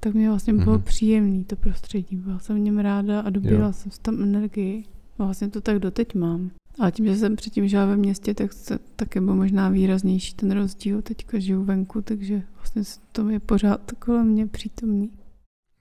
[0.00, 0.82] tak mě vlastně bylo mm-hmm.
[0.82, 2.16] příjemný to prostředí.
[2.16, 4.84] Byla jsem v něm ráda a dobila jsem tam energii.
[5.18, 6.50] A vlastně to tak doteď mám.
[6.78, 10.50] Ale tím, že jsem předtím žila ve městě, tak se taky byl možná výraznější ten
[10.50, 11.02] rozdíl.
[11.02, 15.10] Teďka žiju venku, takže vlastně to je pořád kolem mě přítomný.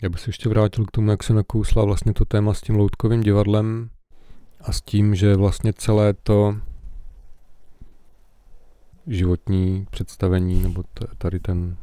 [0.01, 2.75] Já bych se ještě vrátil k tomu, jak se nakousla vlastně to téma s tím
[2.75, 3.89] loutkovým divadlem
[4.61, 6.57] a s tím, že vlastně celé to
[9.07, 10.83] životní představení, nebo
[11.17, 11.77] tady ten,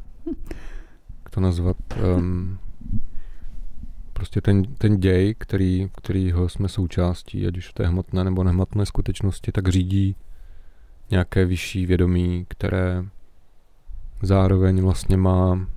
[1.19, 1.77] jak to nazvat,
[2.17, 2.59] um,
[4.17, 8.85] prostě ten, ten děj, který, kterýho jsme součástí, ať už v té hmotné nebo nehmotné
[8.85, 10.15] skutečnosti, tak řídí
[11.11, 13.05] nějaké vyšší vědomí, které
[14.21, 15.67] zároveň vlastně má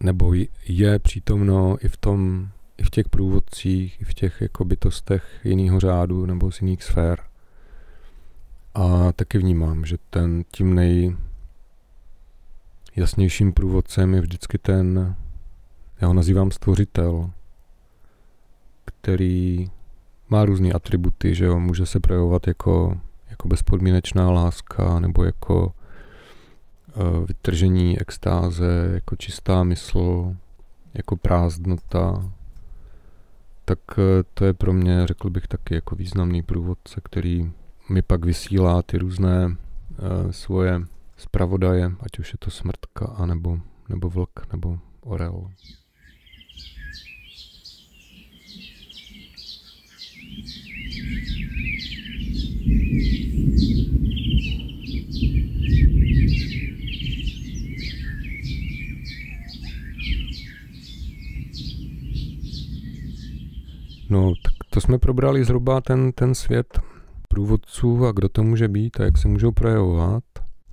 [0.00, 0.34] nebo
[0.68, 2.48] je přítomno i v tom,
[2.78, 7.20] i v těch průvodcích, i v těch jako bytostech jiného řádu nebo z jiných sfér.
[8.74, 10.74] A taky vnímám, že ten tím
[12.96, 15.16] nejjasnějším průvodcem je vždycky ten,
[16.00, 17.30] já ho nazývám stvořitel,
[18.84, 19.70] který
[20.28, 27.26] má různé atributy, že jo, může se projevovat jako, jako bezpodmínečná láska, nebo jako uh,
[27.26, 30.36] vytržení extáze, jako čistá mysl,
[30.94, 32.32] jako prázdnota,
[33.64, 37.52] tak uh, to je pro mě, řekl bych, taky jako významný průvodce, který
[37.88, 39.56] mi pak vysílá ty různé uh,
[40.30, 40.80] svoje
[41.16, 43.58] zpravodaje, ať už je to smrtka, anebo,
[43.88, 45.50] nebo vlk, nebo orel.
[64.10, 66.80] No, tak to jsme probrali zhruba ten, ten svět
[67.28, 70.24] průvodců a kdo to může být a jak se můžou projevovat,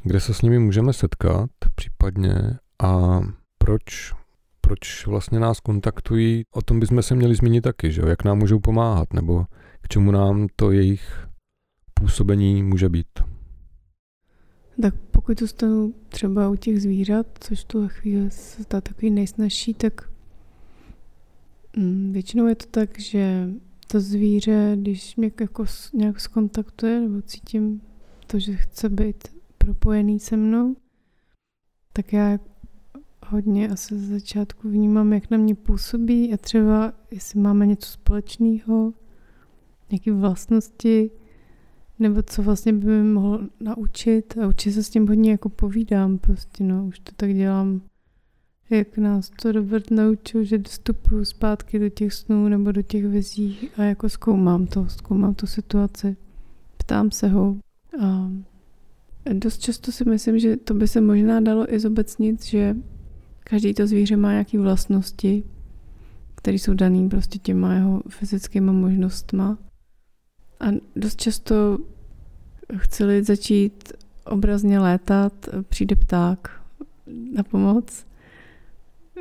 [0.03, 2.35] kde se s nimi můžeme setkat případně
[2.83, 3.21] a
[3.57, 4.13] proč,
[4.61, 8.07] proč vlastně nás kontaktují, o tom bychom se měli zmínit taky, že jo?
[8.07, 9.45] jak nám můžou pomáhat nebo
[9.81, 11.27] k čemu nám to jejich
[11.99, 13.07] působení může být.
[14.81, 20.09] Tak pokud zůstanu třeba u těch zvířat, což tu chvíli se stá takový nejsnažší, tak
[21.77, 23.49] mm, většinou je to tak, že
[23.87, 27.81] to zvíře, když mě jako nějak skontaktuje nebo cítím
[28.27, 29.27] to, že chce být
[29.57, 30.75] propojený se mnou,
[31.93, 32.39] tak já
[33.27, 38.93] hodně asi ze začátku vnímám, jak na mě působí a třeba jestli máme něco společného,
[39.91, 41.11] nějaké vlastnosti,
[41.99, 44.37] nebo co vlastně by mi mohl naučit?
[44.37, 47.81] A určitě se s tím hodně jako povídám prostě, no, už to tak dělám,
[48.69, 53.69] jak nás to Robert naučil, že dostupuju zpátky do těch snů nebo do těch vizí
[53.77, 56.17] a jako zkoumám to, zkoumám tu situaci,
[56.77, 57.57] ptám se ho
[58.01, 58.31] a
[59.33, 62.75] dost často si myslím, že to by se možná dalo i zobecnit, že
[63.39, 65.43] každý to zvíře má nějaké vlastnosti,
[66.35, 69.57] které jsou dané prostě těma jeho fyzickými možnostma
[70.59, 70.65] a
[70.95, 71.77] dost často
[72.77, 73.93] chceli začít
[74.25, 75.33] obrazně létat,
[75.69, 76.61] přijde pták
[77.33, 78.05] na pomoc.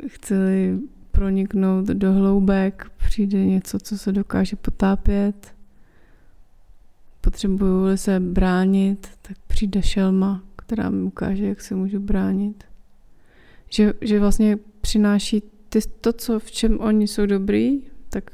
[0.07, 0.79] Chceli
[1.11, 5.55] proniknout do hloubek, přijde něco, co se dokáže potápět.
[7.21, 12.63] Potřebuju se bránit, tak přijde šelma, která mi ukáže, jak se můžu bránit.
[13.69, 18.31] Že, že vlastně přináší ty, to, co v čem oni jsou dobrý, tak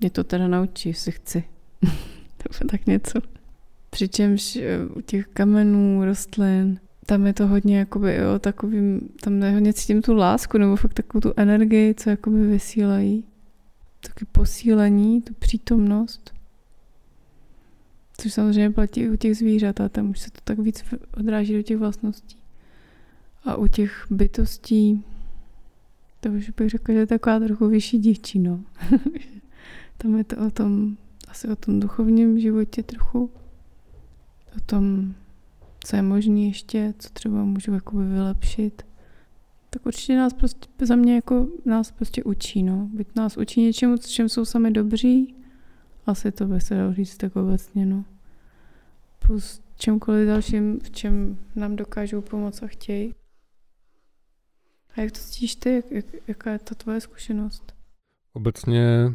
[0.00, 1.44] mě to teda naučí, jestli chci.
[2.70, 3.18] tak něco.
[3.90, 9.72] Přičemž eh, u těch kamenů, rostlin, tam je to hodně jakoby jo, takovým, tam hodně
[9.72, 13.24] cítím tu lásku nebo fakt takovou tu energii, co jakoby vysílají.
[14.06, 16.34] Taky posílení, tu přítomnost.
[18.16, 20.84] Což samozřejmě platí i u těch zvířat a tam už se to tak víc
[21.16, 22.36] odráží do těch vlastností.
[23.44, 25.04] A u těch bytostí,
[26.20, 28.60] to už bych řekla, že je taková trochu vyšší dívčí, no.
[29.98, 30.96] tam je to o tom
[31.34, 33.30] asi o tom duchovním životě trochu,
[34.56, 35.14] o tom,
[35.84, 38.82] co je možné ještě, co třeba můžu jakoby vylepšit.
[39.70, 42.88] Tak určitě nás prostě, za mě jako nás prostě učí, no.
[42.92, 45.34] Byť nás učí něčemu, čem jsou sami dobří,
[46.06, 48.04] asi to by se dalo říct tak obecně, no.
[49.26, 53.14] Plus čemkoliv dalším, v čem nám dokážou pomoct a chtějí.
[54.96, 55.74] A jak to cítíš ty?
[55.74, 57.74] Jak, jak, jaká je ta tvoje zkušenost?
[58.32, 59.14] Obecně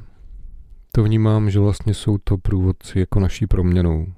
[0.92, 4.14] to vnímám, že vlastně jsou to průvodci jako naší proměnou.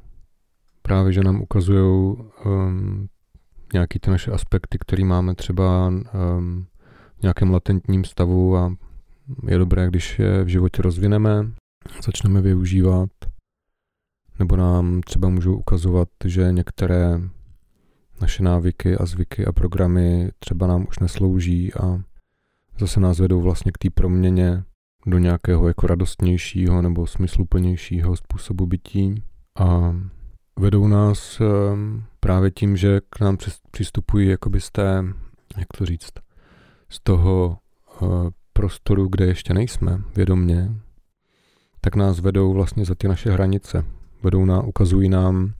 [0.82, 3.08] Právě, že nám ukazují um,
[3.74, 6.66] nějaký ty naše aspekty, které máme třeba um,
[7.20, 8.76] v nějakém latentním stavu a
[9.48, 11.52] je dobré, když je v životě rozvineme,
[12.06, 13.10] začneme využívat,
[14.40, 17.22] nebo nám třeba můžou ukazovat, že některé
[18.22, 22.02] naše návyky a zvyky a programy třeba nám už neslouží a
[22.80, 24.64] zase nás vedou vlastně k té proměně
[25.06, 29.24] do nějakého jako radostnějšího nebo smysluplnějšího způsobu bytí
[29.60, 29.96] a
[30.60, 33.38] vedou nás ehm, právě tím, že k nám
[33.72, 35.04] přistupují jakoby z té,
[35.58, 36.12] jak to říct,
[36.90, 37.58] z toho
[38.02, 38.06] eh,
[38.54, 40.72] prostoru, kde ještě nejsme vědomně,
[41.82, 43.86] tak nás vedou vlastně za ty naše hranice.
[44.24, 45.54] Vedou nám, ukazují nám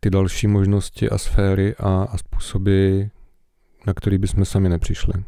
[0.00, 3.02] ty další možnosti a sféry a, a způsoby,
[3.86, 5.24] na který bychom sami nepřišli,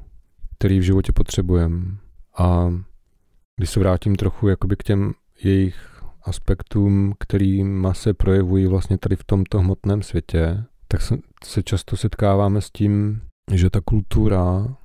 [0.58, 1.96] který v životě potřebujeme.
[2.38, 2.72] A
[3.56, 5.12] když se vrátím trochu jakoby k těm
[5.44, 11.96] jejich aspektům, kterými se projevují vlastně tady v tomto hmotném světě, tak se, se často
[11.96, 13.20] setkáváme s tím,
[13.52, 14.76] že ta kultura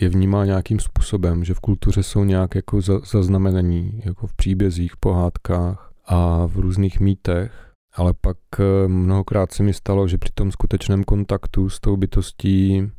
[0.00, 5.92] je vnímá nějakým způsobem, že v kultuře jsou nějak jako zaznamenaní, jako v příbězích, pohádkách
[6.06, 11.04] a v různých mýtech, ale pak eh, mnohokrát se mi stalo, že při tom skutečném
[11.04, 12.90] kontaktu s tou bytostí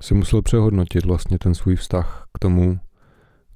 [0.00, 2.78] si musel přehodnotit vlastně ten svůj vztah k tomu,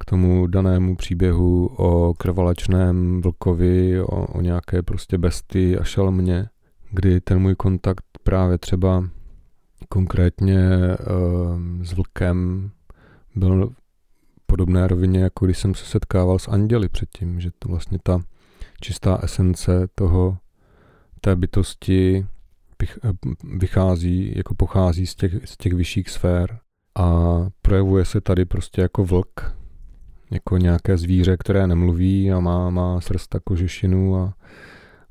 [0.01, 6.49] k tomu danému příběhu o krvalečném vlkovi, o, o nějaké prostě besty a šelmě,
[6.91, 9.05] kdy ten můj kontakt právě třeba
[9.89, 12.71] konkrétně uh, s vlkem
[13.35, 13.73] byl
[14.47, 18.21] podobné rovině, jako když jsem se setkával s anděli předtím, že to vlastně ta
[18.81, 20.39] čistá esence toho,
[21.21, 22.27] té bytosti
[22.83, 23.13] eh,
[23.45, 26.59] vychází, jako pochází z těch, z těch vyšších sfér
[26.95, 29.57] a projevuje se tady prostě jako vlk,
[30.31, 34.35] jako nějaké zvíře, které nemluví a má, má srst a kožešinu a,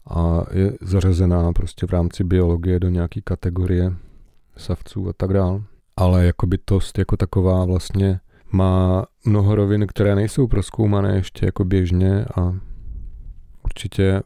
[0.09, 3.93] a je zařazená prostě v rámci biologie do nějaké kategorie
[4.57, 5.63] savců a tak dál.
[5.97, 8.19] Ale jako bytost jako taková vlastně
[8.51, 12.53] má mnoho rovin, které nejsou proskoumané ještě jako běžně a
[13.65, 14.21] určitě,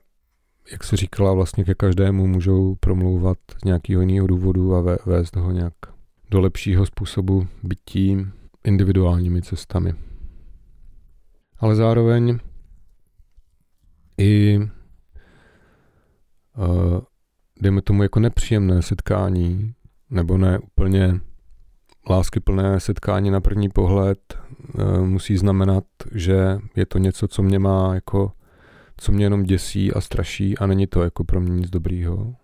[0.71, 5.51] jak se říkala, vlastně ke každému můžou promlouvat z nějakého jiného důvodu a vést ho
[5.51, 5.73] nějak
[6.31, 8.17] do lepšího způsobu bytí
[8.63, 9.93] individuálními cestami.
[11.61, 12.39] Ale zároveň
[14.17, 14.59] i
[16.57, 16.99] uh,
[17.61, 19.73] dejme tomu jako nepříjemné setkání
[20.09, 21.19] nebo ne úplně
[22.09, 24.19] láskyplné setkání na první pohled
[24.79, 25.83] e, musí znamenat,
[26.15, 28.31] že je to něco, co mě má jako,
[28.97, 32.35] co mě jenom děsí a straší a není to jako pro mě nic dobrýho.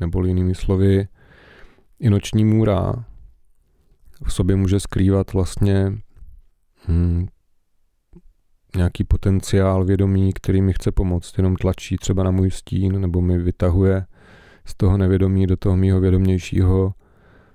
[0.00, 1.08] Nebo jinými slovy,
[2.00, 3.04] i noční můra
[4.24, 5.92] v sobě může skrývat vlastně
[6.86, 7.28] hmm,
[8.78, 13.38] nějaký potenciál vědomí, který mi chce pomoct, jenom tlačí třeba na můj stín nebo mi
[13.38, 14.06] vytahuje
[14.64, 16.94] z toho nevědomí do toho mýho vědomějšího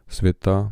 [0.07, 0.71] světa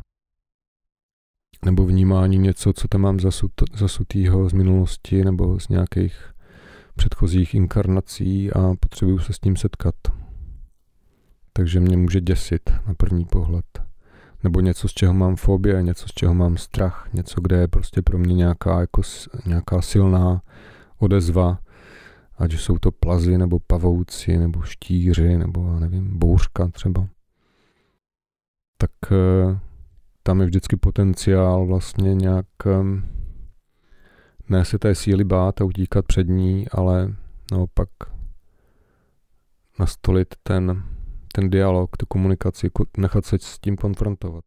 [1.65, 6.33] nebo vnímání něco, co tam mám zasut, zasutýho z minulosti nebo z nějakých
[6.95, 9.95] předchozích inkarnací a potřebuju se s tím setkat.
[11.53, 13.90] Takže mě může děsit na první pohled.
[14.43, 18.01] Nebo něco, z čeho mám fobie, něco, z čeho mám strach, něco, kde je prostě
[18.01, 19.01] pro mě nějaká, jako,
[19.45, 20.41] nějaká silná
[20.99, 21.59] odezva,
[22.37, 27.07] ať jsou to plazy, nebo pavouci, nebo štíři, nebo nevím, bouřka třeba.
[28.77, 29.59] Tak eh,
[30.23, 33.03] tam je vždycky potenciál vlastně nějak ehm,
[34.49, 37.13] ne se té síly bát a utíkat před ní, ale
[37.51, 37.89] naopak
[39.79, 40.83] nastolit ten,
[41.31, 44.43] ten dialog, tu komunikaci, nechat se s tím konfrontovat.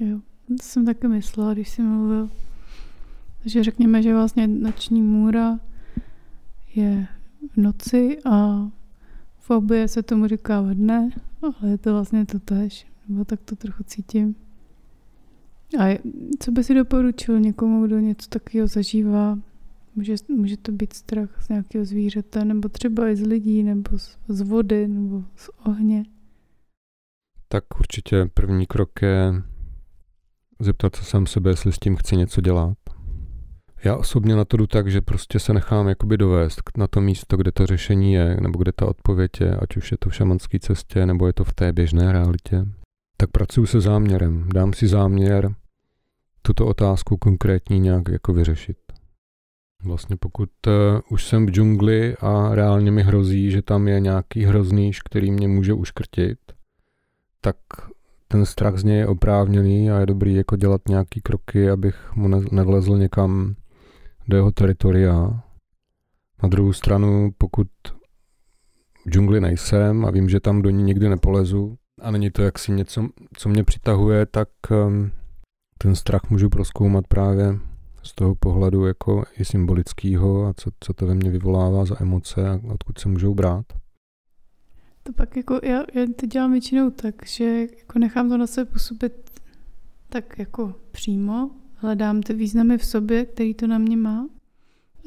[0.00, 2.30] Jo, to jsem taky myslela, když jsi mluvil.
[3.42, 5.58] Takže řekněme, že vlastně noční můra
[6.74, 7.06] je
[7.52, 8.68] v noci a
[9.38, 11.10] fobie se tomu říká ve dne
[11.42, 14.34] ale je to vlastně to tež, nebo tak to trochu cítím.
[15.78, 15.98] A
[16.38, 19.38] co by si doporučil někomu, kdo něco takového zažívá?
[19.94, 24.18] Může, může to být strach z nějakého zvířete, nebo třeba i z lidí, nebo z,
[24.28, 26.04] z vody, nebo z ohně.
[27.48, 29.32] Tak určitě první krok je
[30.60, 32.78] zeptat se sám sebe, jestli s tím chci něco dělat.
[33.84, 37.36] Já osobně na to jdu tak, že prostě se nechám jakoby dovést na to místo,
[37.36, 40.58] kde to řešení je, nebo kde ta odpověď je, ať už je to v šamanské
[40.58, 42.66] cestě, nebo je to v té běžné realitě.
[43.16, 45.54] Tak pracuji se záměrem, dám si záměr
[46.42, 48.76] tuto otázku konkrétní nějak jako vyřešit.
[49.84, 50.72] Vlastně pokud uh,
[51.10, 55.48] už jsem v džungli a reálně mi hrozí, že tam je nějaký hroznýš, který mě
[55.48, 56.38] může uškrtit,
[57.40, 57.56] tak
[58.28, 62.28] ten strach z něj je oprávněný a je dobrý jako dělat nějaký kroky, abych mu
[62.28, 63.54] nevlezl někam
[64.28, 65.42] do jeho teritoria.
[66.42, 67.68] Na druhou stranu, pokud
[69.06, 72.72] v džungli nejsem a vím, že tam do ní nikdy nepolezu A není to jaksi
[72.72, 75.10] něco, co mě přitahuje, tak um,
[75.78, 77.58] ten strach můžu proskoumat právě
[78.02, 82.50] z toho pohledu jako i symbolického a co, co to ve mně vyvolává za emoce
[82.50, 83.66] a odkud se můžou brát.
[85.02, 88.70] To pak jako, já, já to dělám většinou tak, že jako nechám to na sebe
[88.72, 89.30] působit
[90.08, 94.26] tak jako přímo, hledám ty významy v sobě, který to na mě má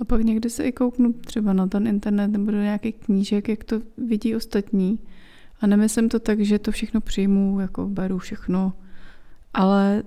[0.02, 3.64] a pak někdy se i kouknu třeba na ten internet nebo do nějakých knížek, jak
[3.64, 5.00] to vidí ostatní.
[5.62, 8.74] A nemyslím to tak, že to všechno přijmu, jako beru všechno,
[9.54, 10.04] ale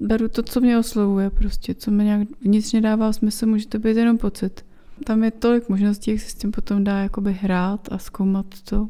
[0.00, 3.96] beru to, co mě oslovuje, prostě, co mi nějak vnitřně dává smysl, může to být
[3.96, 4.64] jenom pocit.
[5.04, 8.88] Tam je tolik možností, jak se s tím potom dá jakoby hrát a zkoumat to.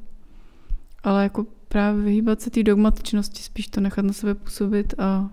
[1.03, 5.31] Ale jako právě vyhýbat se té dogmatičnosti, spíš to nechat na sebe působit a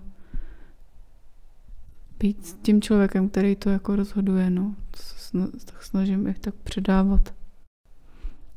[2.19, 4.75] být tím člověkem, který to jako rozhoduje, no.
[4.91, 7.33] To se tak snažím ich tak předávat.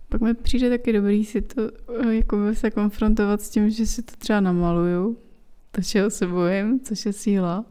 [0.09, 1.63] Pak mi přijde taky dobrý si to
[2.11, 5.17] jako se konfrontovat s tím, že si to třeba namaluju,
[5.71, 7.65] to, čeho se bojím, což je síla,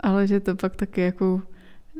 [0.00, 1.42] ale že to pak taky jako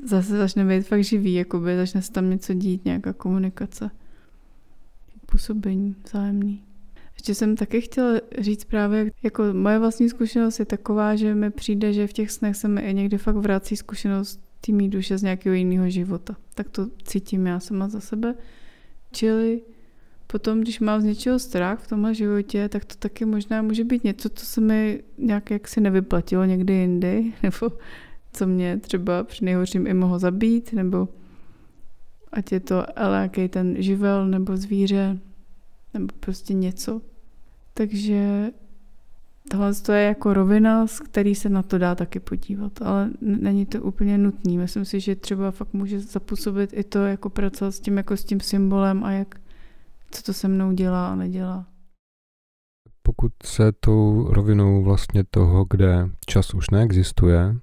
[0.05, 3.91] zase začne být fakt živý, jakoby začne se tam něco dít, nějaká komunikace,
[5.27, 6.63] působení vzájemný.
[7.15, 11.93] Ještě jsem taky chtěla říct právě, jako moje vlastní zkušenost je taková, že mi přijde,
[11.93, 15.23] že v těch snech se mi i někdy fakt vrací zkušenost té mý duše z
[15.23, 16.37] nějakého jiného života.
[16.55, 18.35] Tak to cítím já sama za sebe.
[19.13, 19.63] Čili
[20.27, 24.05] potom, když mám z něčeho strach v tomhle životě, tak to taky možná může být
[24.05, 27.73] něco, co se mi nějak jaksi nevyplatilo někdy jindy, nebo
[28.33, 31.09] co mě třeba při nejhorším i mohlo zabít, nebo
[32.33, 35.19] ať je to nějaký ten živel nebo zvíře,
[35.95, 37.01] nebo prostě něco.
[37.75, 38.51] Takže
[39.51, 43.67] tohle to je jako rovina, z který se na to dá taky podívat, ale není
[43.67, 44.59] to úplně nutný.
[44.59, 48.25] Myslím si, že třeba fakt může zapůsobit i to, jako pracovat s tím, jako s
[48.25, 49.41] tím symbolem a jak,
[50.11, 51.67] co to se mnou dělá a nedělá.
[53.03, 57.57] Pokud se tou rovinou vlastně toho, kde čas už neexistuje,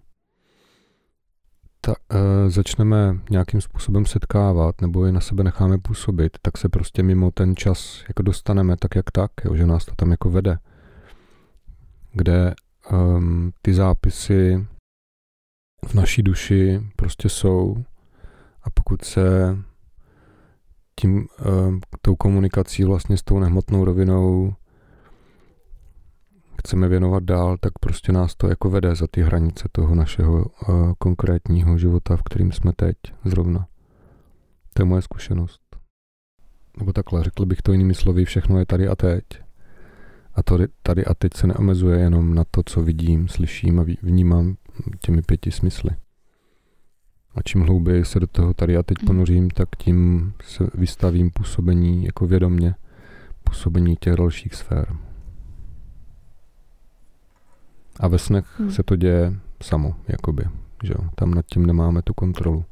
[1.86, 7.04] ta, e, začneme nějakým způsobem setkávat nebo je na sebe necháme působit, tak se prostě
[7.04, 10.60] mimo ten čas jako dostaneme tak jak tak, jo, že nás to tam jako vede.
[12.14, 12.54] Kde
[12.92, 14.68] um, ty zápisy
[15.86, 17.84] v naší duši prostě jsou
[18.64, 19.58] a pokud se
[20.96, 21.28] tím
[21.68, 24.54] um, tou komunikací vlastně s tou nehmotnou rovinou
[26.60, 30.94] chceme věnovat dál, tak prostě nás to jako vede za ty hranice toho našeho uh,
[30.98, 33.68] konkrétního života, v kterým jsme teď zrovna.
[34.74, 35.62] To je moje zkušenost.
[36.80, 39.24] Nebo takhle, řekl bych to jinými slovy, všechno je tady a teď.
[40.36, 44.56] A to tady a teď se neomezuje jenom na to, co vidím, slyším a vnímám
[45.00, 45.92] těmi pěti smysly.
[47.36, 49.08] A čím hlouběji se do toho tady a teď hmm.
[49.08, 52.76] ponořím, tak tím se vystavím působení jako vědomně,
[53.44, 54.96] působení těch dalších sfér.
[58.00, 58.72] A ve snech hmm.
[58.72, 60.44] se to děje samo, jakoby.
[60.84, 61.10] Že jo?
[61.16, 62.66] Tam nad tím nemáme tu kontrolu.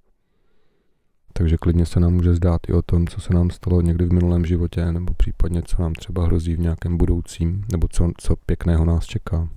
[1.34, 4.14] Takže klidně se nám může zdát i o tom, co se nám stalo někdy v
[4.14, 8.86] minulém životě, nebo případně co nám třeba hrozí v nějakém budoucím, nebo co, co pěkného
[8.86, 9.50] nás čeká.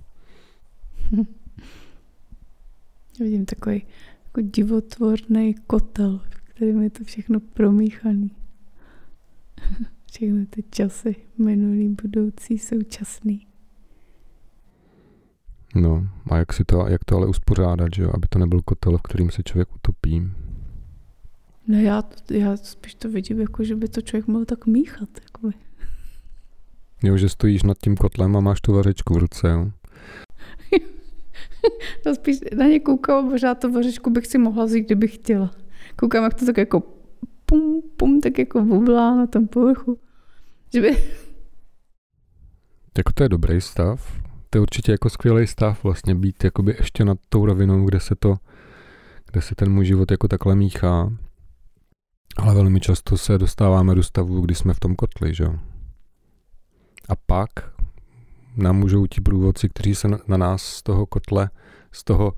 [3.19, 3.85] Vidím takový
[4.35, 8.31] jako divotvorný kotel, v kterým je to všechno promíchaný.
[10.11, 13.47] Všechny ty časy, minulý, budoucí, současný.
[15.75, 18.97] No, a jak, si to, jak to ale uspořádat, že jo, aby to nebyl kotel,
[18.97, 20.31] v kterým se člověk utopí.
[21.67, 25.09] No já, já spíš to vidím, jako že by to člověk mohl tak míchat.
[25.23, 25.53] Jakoby.
[27.03, 29.71] Jo, že stojíš nad tím kotlem a máš tu vařečku v ruce, jo?
[32.05, 35.51] no spíš na ně koukám, možná to vařečku bych si mohla vzít, kdybych chtěla.
[35.95, 36.83] Koukám, jak to tak jako
[37.45, 39.99] pum, pum, tak jako bublá na tom povrchu.
[40.73, 40.97] Že by...
[42.97, 47.05] Jako to je dobrý stav, to je určitě jako skvělý stav vlastně být jakoby ještě
[47.05, 48.35] nad tou rovinou, kde se to,
[49.31, 51.13] kde se ten můj život jako takhle míchá.
[52.37, 55.45] Ale velmi často se dostáváme do stavu, kdy jsme v tom kotli, že
[57.09, 57.74] A pak
[58.55, 61.49] nám můžou ti průvodci, kteří se na nás z toho kotle,
[61.91, 62.33] z toho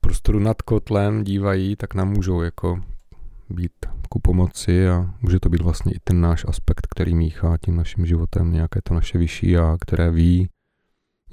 [0.00, 2.80] prostoru nad kotlem dívají, tak nám můžou jako
[3.50, 3.72] být
[4.08, 8.06] ku pomoci a může to být vlastně i ten náš aspekt, který míchá tím naším
[8.06, 10.48] životem nějaké to naše vyšší a které ví,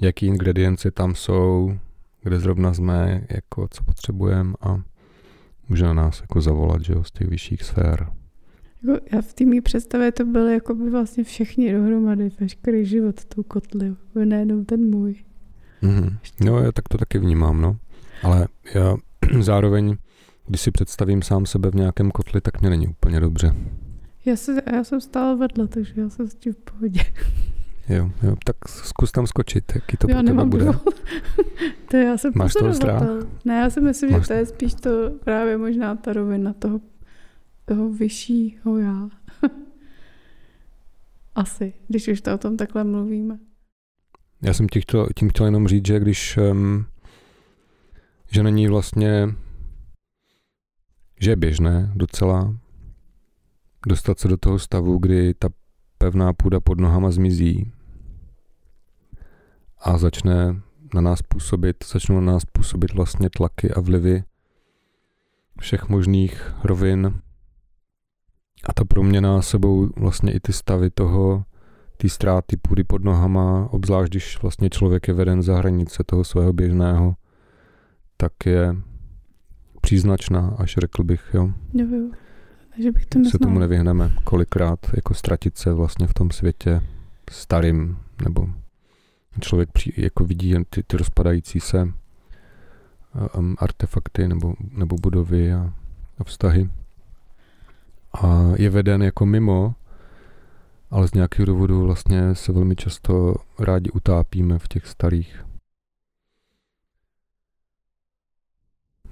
[0.00, 1.78] jaký ingredience tam jsou,
[2.22, 4.82] kde zrovna jsme, jako co potřebujeme a
[5.68, 8.19] může na nás jako zavolat, že jo, z těch vyšších sfér.
[8.88, 13.24] Jako já v té mý představě to byly jako by vlastně všichni dohromady, veškerý život
[13.24, 15.14] tou kotli, nejenom ten můj.
[15.82, 16.16] Mm-hmm.
[16.44, 17.76] No, já tak to taky vnímám, no.
[18.22, 18.96] Ale já
[19.40, 19.96] zároveň,
[20.46, 23.54] když si představím sám sebe v nějakém kotli, tak mě není úplně dobře.
[24.24, 27.00] Já, se, já jsem stále vedle, takže já jsem s tím v pohodě.
[27.88, 30.64] Jo, jo, tak zkus tam skočit, jaký to já pro tebe bude.
[31.90, 33.02] to já jsem Máš toho strach?
[33.44, 34.22] Ne, já si myslím, Máš...
[34.22, 34.90] že to je spíš to
[35.24, 36.80] právě možná ta rovina toho,
[37.70, 39.08] toho vyššího já.
[41.34, 43.38] Asi, když už to o tom takhle mluvíme.
[44.42, 46.86] Já jsem tím chtěl, tím chtěl jenom říct, že když um,
[48.30, 49.34] že není vlastně
[51.20, 52.54] že je běžné docela
[53.86, 55.48] dostat se do toho stavu, kdy ta
[55.98, 57.72] pevná půda pod nohama zmizí
[59.78, 60.60] a začne
[60.94, 64.24] na nás působit, začnou na nás působit vlastně tlaky a vlivy
[65.60, 67.20] všech možných rovin
[68.64, 71.44] a ta proměna sebou vlastně i ty stavy toho,
[71.96, 76.52] ty ztráty půdy pod nohama, obzvlášť když vlastně člověk je veden za hranice toho svého
[76.52, 77.14] běžného,
[78.16, 78.76] tak je
[79.80, 81.52] příznačná, až řekl bych, jo.
[81.74, 82.10] Jo, jo.
[82.78, 86.82] Že bych to se tomu nevyhneme kolikrát, jako ztratit se vlastně v tom světě
[87.30, 88.48] starým, nebo
[89.40, 91.88] člověk při, jako vidí jen ty, ty rozpadající se
[93.38, 95.72] um, artefakty nebo, nebo budovy a,
[96.18, 96.70] a vztahy.
[98.12, 99.74] A je veden jako mimo,
[100.90, 105.44] ale z nějakého důvodu vlastně se velmi často rádi utápíme v těch starých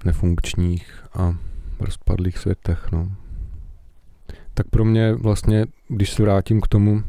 [0.05, 1.37] nefunkčních a
[1.79, 2.91] rozpadlých světech.
[2.91, 3.11] No.
[4.53, 7.03] Tak pro mě vlastně, když se vrátím k tomu,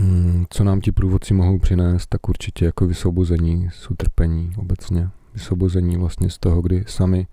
[0.00, 5.10] mm, co nám ti průvodci mohou přinést, tak určitě jako vysvobození z utrpení obecně.
[5.34, 7.26] Vysvobození vlastně z toho, kdy sami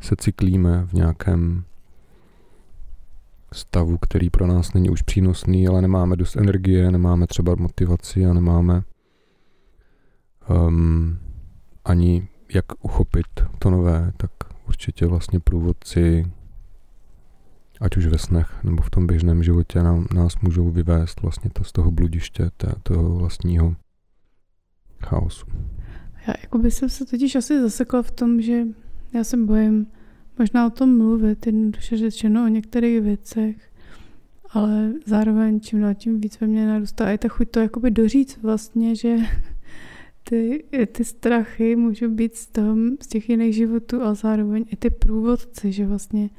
[0.00, 1.64] se cyklíme v nějakém
[3.52, 8.32] stavu, který pro nás není už přínosný, ale nemáme dost energie, nemáme třeba motivaci a
[8.32, 8.82] nemáme
[10.50, 11.18] um,
[11.84, 13.26] ani jak uchopit
[13.58, 14.30] to nové, tak
[14.68, 16.30] určitě vlastně průvodci,
[17.80, 21.64] ať už ve snech nebo v tom běžném životě, nám, nás můžou vyvést vlastně to
[21.64, 22.50] z toho bludiště,
[22.82, 23.76] toho vlastního
[25.04, 25.46] chaosu.
[26.26, 28.62] Já jako by jsem se totiž asi zasekla v tom, že
[29.14, 29.86] já se bojím
[30.40, 33.56] možná o tom mluvit, jednoduše řečeno o některých věcech,
[34.50, 38.42] ale zároveň čím dál tím víc ve mně narůstá i ta chuť to jakoby doříct
[38.42, 39.16] vlastně, že
[40.24, 44.90] ty, ty strachy můžou být z, toho, z těch jiných životů, ale zároveň i ty
[44.90, 46.30] průvodci, že vlastně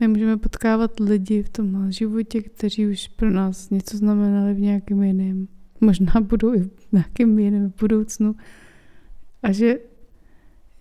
[0.00, 5.02] my můžeme potkávat lidi v tomhle životě, kteří už pro nás něco znamenali v nějakém
[5.02, 5.48] jiném.
[5.80, 8.34] Možná budou i v nějakém jiném budoucnu.
[9.42, 9.78] A že,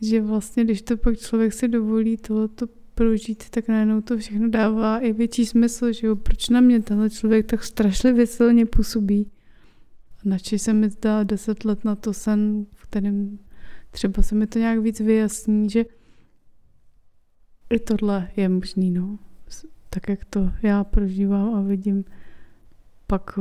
[0.02, 5.00] že vlastně, když to pak člověk si dovolí tohleto prožít, tak najednou to všechno dává
[5.00, 9.32] i větší smysl, že jo, proč na mě tenhle člověk tak strašlivě silně působí
[10.24, 13.40] Načí se mi zdá deset let na to sen, v kterém
[13.92, 15.86] třeba se mi to nějak víc vyjasní, že
[17.70, 19.20] i tohle je možný, no.
[19.90, 22.06] Tak jak to já prožívám a vidím,
[23.08, 23.40] pak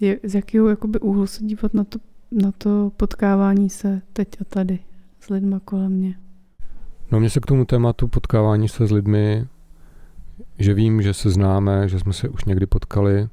[0.00, 1.98] je, z jakého jakoby úhlu se dívat na to,
[2.32, 4.78] na to potkávání se teď a tady
[5.20, 6.14] s lidmi kolem mě.
[7.12, 9.46] No mě se k tomu tématu potkávání se s lidmi,
[10.58, 13.28] že vím, že se známe, že jsme se už někdy potkali,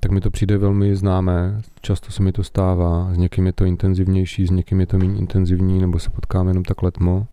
[0.00, 1.62] tak mi to přijde velmi známé.
[1.80, 3.14] Často se mi to stává.
[3.14, 6.64] S někým je to intenzivnější, s někým je to méně intenzivní, nebo se potkáme jenom
[6.64, 7.26] tak letmo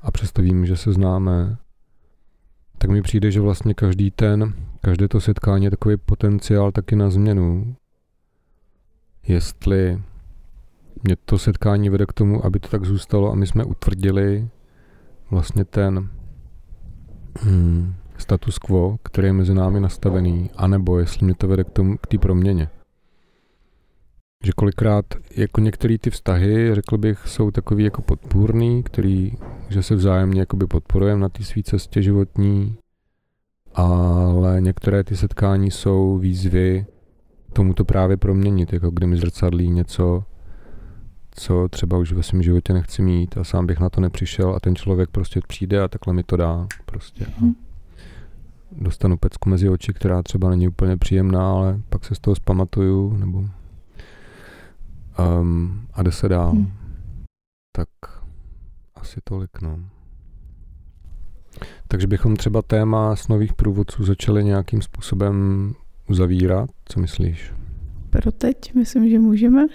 [0.00, 1.56] a přesto vím, že se známe.
[2.78, 7.10] Tak mi přijde, že vlastně každý ten, každé to setkání je takový potenciál taky na
[7.10, 7.76] změnu.
[9.28, 10.02] Jestli
[11.02, 14.48] mě to setkání vede k tomu, aby to tak zůstalo a my jsme utvrdili
[15.30, 16.08] vlastně ten
[17.40, 21.96] hmm, status quo, který je mezi námi nastavený, anebo jestli mě to vede k tomu,
[21.96, 22.68] k té proměně.
[24.44, 25.04] Že kolikrát
[25.36, 29.32] jako některé ty vztahy, řekl bych, jsou takový jako podpůrný, který,
[29.68, 32.76] že se vzájemně jakoby podporujeme na té své cestě životní,
[33.74, 36.86] ale některé ty setkání jsou výzvy
[37.54, 40.24] tomu to právě proměnit, jako kdy mi zrcadlí něco,
[41.30, 44.60] co třeba už ve svém životě nechci mít a sám bych na to nepřišel a
[44.60, 46.66] ten člověk prostě přijde a takhle mi to dá.
[46.86, 47.26] Prostě.
[47.38, 47.54] Hmm
[48.76, 53.16] dostanu pecku mezi oči, která třeba není úplně příjemná, ale pak se z toho zpamatuju,
[53.16, 53.44] nebo
[55.40, 56.50] um, a jde se dál.
[56.50, 56.72] Hmm.
[57.72, 57.88] Tak
[58.94, 59.78] asi tolik, no.
[61.88, 65.74] Takže bychom třeba téma s nových průvodců začali nějakým způsobem
[66.08, 66.70] uzavírat.
[66.84, 67.52] Co myslíš?
[68.10, 69.66] Pro teď myslím, že můžeme.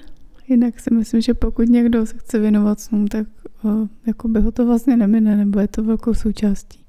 [0.47, 3.27] Jinak si myslím, že pokud někdo se chce věnovat snům, tak
[3.63, 6.85] o, jako by ho to vlastně nemine, nebo je to velkou součástí.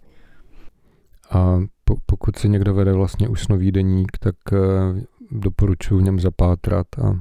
[1.31, 1.61] A
[2.07, 4.59] pokud se někdo vede vlastně už snový deník, tak eh,
[5.31, 7.21] doporučuji v něm zapátrat a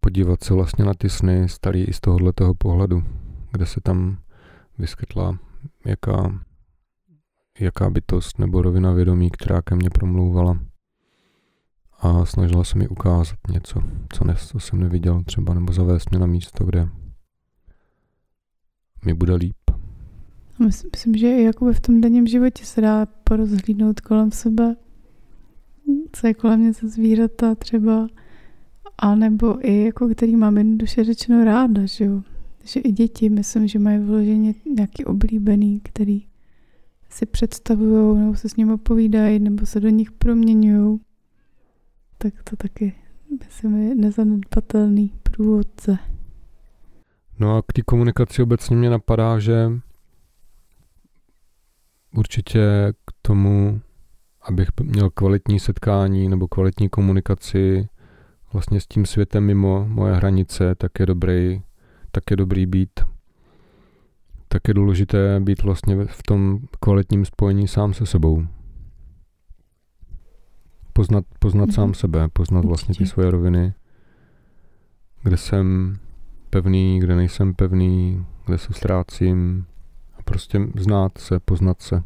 [0.00, 3.02] podívat se vlastně na ty sny starý i z tohoto pohledu,
[3.52, 4.18] kde se tam
[4.78, 5.38] vyskytla
[5.86, 6.40] jaká,
[7.60, 10.58] jaká bytost nebo rovina vědomí, která ke mně promlouvala.
[12.00, 13.80] A snažila se mi ukázat něco,
[14.12, 16.88] co, ne, co jsem neviděl třeba, nebo zavést mě na místo, kde
[19.04, 19.56] mi bude líp.
[20.58, 24.76] Myslím, myslím že i jakoby v tom denním životě se dá porozhlídnout kolem sebe,
[26.12, 28.08] co je kolem mě za zvířata třeba,
[28.98, 32.22] a nebo i jako který mám jednoduše řečeno ráda, že jo.
[32.64, 36.26] Že i děti, myslím, že mají vloženě nějaký oblíbený, který
[37.10, 41.00] si představují, nebo se s ním opovídají, nebo se do nich proměňují.
[42.18, 42.94] Tak to taky,
[43.40, 45.98] myslím, je nezanedbatelný průvodce.
[47.38, 49.70] No a k té komunikaci obecně mě napadá, že
[52.16, 53.80] určitě k tomu,
[54.42, 57.88] abych měl kvalitní setkání nebo kvalitní komunikaci
[58.52, 61.62] vlastně s tím světem mimo moje hranice, tak je dobrý,
[62.10, 62.90] tak je dobrý být
[64.54, 68.46] tak je důležité být vlastně v tom kvalitním spojení sám se sebou.
[70.96, 71.74] Poznat, poznat mm-hmm.
[71.74, 73.74] sám sebe, poznat vlastně ty svoje roviny,
[75.22, 75.98] kde jsem
[76.50, 79.66] pevný, kde nejsem pevný, kde se ztrácím
[80.18, 81.96] a prostě znát se, poznat se.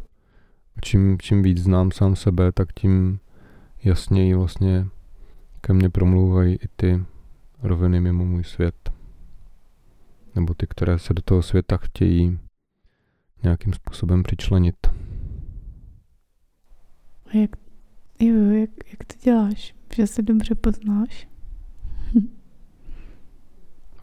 [0.76, 3.20] A čím, čím víc znám sám sebe, tak tím
[3.84, 4.86] jasněji vlastně
[5.61, 7.05] ke mně promlouvají i ty
[7.62, 8.93] roviny mimo můj svět.
[10.34, 12.39] Nebo ty, které se do toho světa chtějí
[13.43, 14.76] nějakým způsobem přičlenit.
[17.26, 17.51] A jak,
[18.21, 19.75] jo, jak, jak to děláš?
[19.95, 21.29] Že se dobře poznáš?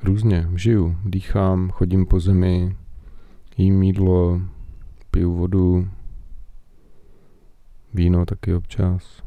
[0.03, 2.75] Různě, žiju, dýchám, chodím po zemi,
[3.57, 4.41] jím jídlo,
[5.11, 5.89] piju vodu,
[7.93, 9.23] víno taky občas.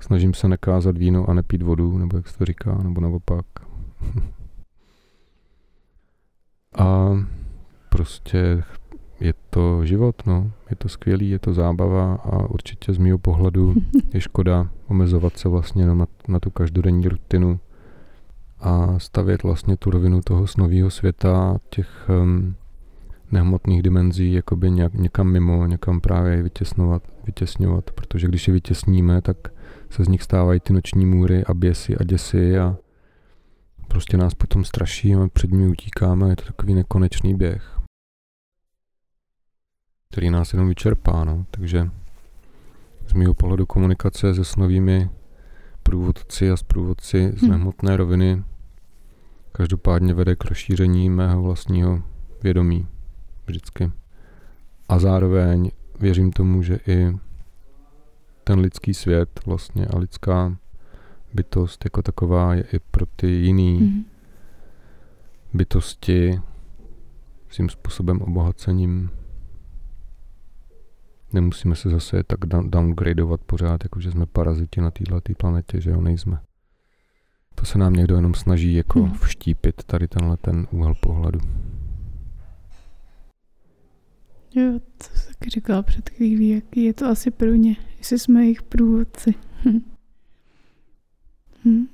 [0.00, 3.46] Snažím se nekázat víno a nepít vodu, nebo jak se to říká, nebo naopak.
[6.78, 7.10] a
[7.88, 8.62] prostě
[9.20, 10.50] je to život, no.
[10.70, 13.74] Je to skvělý, je to zábava a určitě z mého pohledu
[14.14, 17.60] je škoda omezovat se vlastně na, na tu každodenní rutinu
[18.60, 22.54] a stavět vlastně tu rovinu toho snového světa, těch um,
[23.32, 29.36] nehmotných dimenzí, jakoby nějak, někam mimo, někam právě vytěsnovat, vytěsňovat, protože když je vytěsníme, tak
[29.90, 32.76] se z nich stávají ty noční můry a běsy a děsy a
[33.88, 37.73] prostě nás potom straší a před nimi utíkáme, je to takový nekonečný běh,
[40.12, 41.46] který nás jenom vyčerpá, no.
[41.50, 41.90] takže
[43.06, 45.10] z mého pohledu komunikace se s novými
[45.82, 47.50] průvodci a s průvodci z hmm.
[47.50, 48.44] nehmotné roviny
[49.52, 52.02] každopádně vede k rozšíření mého vlastního
[52.42, 52.88] vědomí
[53.46, 53.92] vždycky.
[54.88, 57.16] A zároveň věřím tomu, že i
[58.44, 60.56] ten lidský svět vlastně a lidská
[61.34, 64.04] bytost jako taková je i pro ty jiný mm-hmm.
[65.54, 66.40] bytosti
[67.48, 69.10] svým způsobem obohacením.
[71.34, 76.00] Nemusíme se zase tak downgradovat pořád, jako že jsme paraziti na této planetě, že jo,
[76.00, 76.38] nejsme.
[77.54, 79.14] To se nám někdo jenom snaží jako hmm.
[79.14, 81.38] vštípit tady tenhle ten úhel pohledu.
[84.54, 88.42] Jo, to jsem taky říkala před chvílí, jaký je to asi pro ně, jestli jsme
[88.42, 89.34] jejich průvodci.
[91.64, 91.86] hm.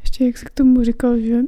[0.00, 1.40] Ještě jak se k tomu říkal, že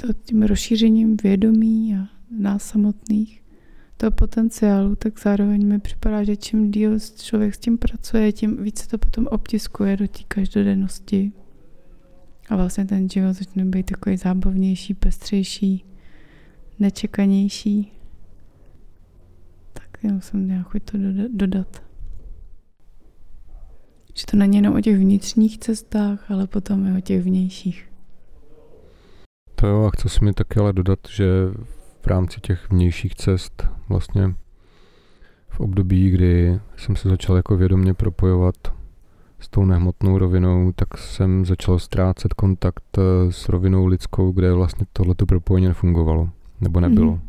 [0.00, 2.08] to tím rozšířením vědomí a
[2.38, 3.41] nás samotných,
[4.02, 8.88] toho potenciálu, tak zároveň mi připadá, že čím díl člověk s tím pracuje, tím více
[8.88, 11.32] to potom obtiskuje do té každodennosti.
[12.48, 15.84] A vlastně ten život začne být takový zábavnější, pestřejší,
[16.78, 17.92] nečekanější.
[19.72, 20.98] Tak já jsem měla chuť to
[21.28, 21.82] dodat.
[24.14, 27.88] Že to není jenom o těch vnitřních cestách, ale potom i o těch vnějších.
[29.54, 31.26] To jo, a chci si mi taky ale dodat, že
[32.02, 34.34] v rámci těch vnějších cest vlastně
[35.48, 38.54] v období, kdy jsem se začal jako vědomě propojovat
[39.40, 44.86] s tou nehmotnou rovinou, tak jsem začal ztrácet kontakt eh, s rovinou lidskou, kde vlastně
[44.92, 46.28] tohleto propojení nefungovalo,
[46.60, 47.12] nebo nebylo.
[47.12, 47.20] Mm.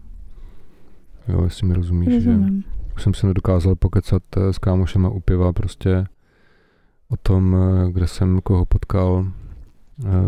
[1.28, 2.62] Jo, jestli mi rozumíš, Rozumím.
[2.62, 6.08] že už jsem se nedokázal pokecat eh, s kámošema u piva prostě
[7.10, 9.26] o tom, eh, kde jsem koho potkal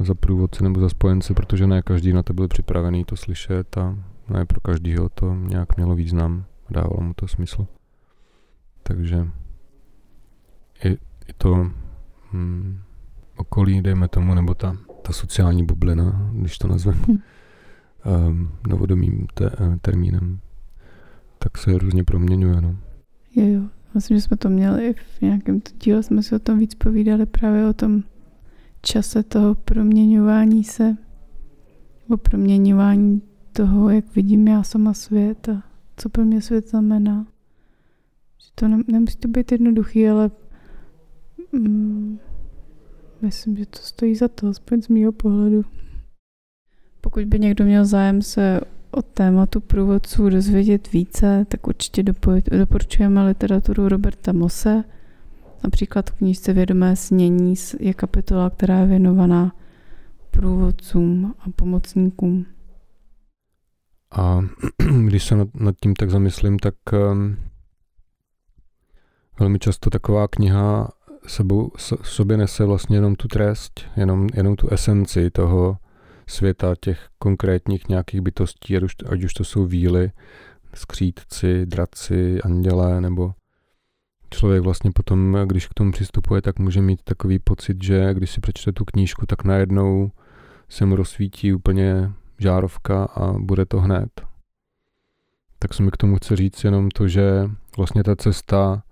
[0.01, 3.95] za průvodce nebo za spojence, protože ne každý na to byl připravený to slyšet a
[4.30, 7.67] ne pro každýho to nějak mělo význam a dávalo mu to smysl.
[8.84, 9.28] Takže
[10.84, 10.89] i,
[11.28, 11.71] i to
[12.32, 12.80] hmm,
[13.36, 17.17] okolí, dejme tomu, nebo ta, ta sociální bublina, když to nazveme hmm.
[18.28, 20.39] um, novodomým te, uh, termínem,
[21.38, 22.61] tak se různě proměňuje.
[22.61, 22.76] No.
[23.36, 23.61] Jo, jo.
[23.93, 27.67] Myslím, že jsme to měli v nějakém díle, jsme si o tom víc povídali právě
[27.67, 28.03] o tom
[28.82, 30.97] čase toho proměňování se,
[32.09, 33.21] o proměňování
[33.56, 35.64] toho, jak vidím já sama svět a
[35.97, 37.28] co pro mě svět znamená.
[38.38, 40.32] Že to ne, nemusí to být jednoduchý, ale
[41.56, 42.20] Mm,
[43.22, 45.66] myslím, že to stojí za to, aspoň z mého pohledu.
[47.01, 52.03] Pokud by někdo měl zájem se o tématu průvodců dozvědět více, tak určitě
[52.51, 54.84] doporučujeme literaturu Roberta Mose.
[55.64, 59.56] Například v knížce Vědomé snění je kapitola, která je věnovaná
[60.32, 62.45] průvodcům a pomocníkům.
[64.16, 64.41] A
[65.05, 66.76] když se nad, nad tím tak zamyslím, tak
[67.11, 67.38] um,
[69.39, 70.91] velmi často taková kniha
[71.28, 75.78] sebou, v sobě nese vlastně jenom tu trest, jenom, jenom tu esenci toho
[76.28, 80.11] světa těch konkrétních nějakých bytostí, ať už, ať už to jsou víly,
[80.74, 83.34] skřítci, draci, andělé, nebo
[84.30, 88.41] člověk vlastně potom, když k tomu přistupuje, tak může mít takový pocit, že když si
[88.41, 90.11] přečte tu knížku, tak najednou
[90.70, 94.09] se mu rozsvítí úplně žárovka a bude to hned.
[95.59, 98.83] Tak se mi k tomu chce říct jenom to, že vlastně ta cesta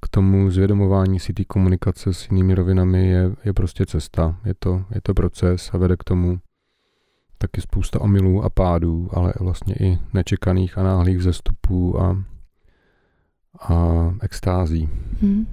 [0.00, 4.36] k tomu zvědomování si té komunikace s jinými rovinami je, je prostě cesta.
[4.44, 6.40] Je to, je to proces a vede k tomu
[7.38, 12.24] taky spousta omylů a pádů, ale vlastně i nečekaných a náhlých vzestupů a,
[13.60, 14.88] a extází.
[15.20, 15.46] Hmm.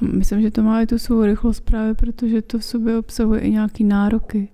[0.00, 3.50] Myslím, že to má i tu svou rychlost právě, protože to v sobě obsahuje i
[3.50, 4.48] nějaký nároky.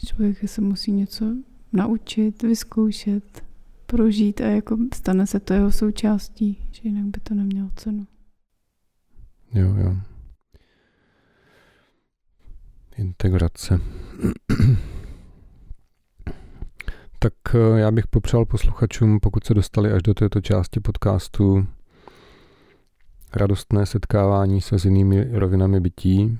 [0.00, 1.24] Že člověk se musí něco
[1.72, 3.44] naučit, vyzkoušet,
[3.86, 8.06] prožít a jako stane se to jeho součástí, že jinak by to nemělo cenu.
[9.54, 9.96] Jo, jo.
[12.96, 13.80] Integrace.
[17.18, 21.66] tak eh, já bych popřál posluchačům, pokud se dostali až do této části podcastu,
[23.34, 26.38] radostné setkávání se s jinými rovinami bytí,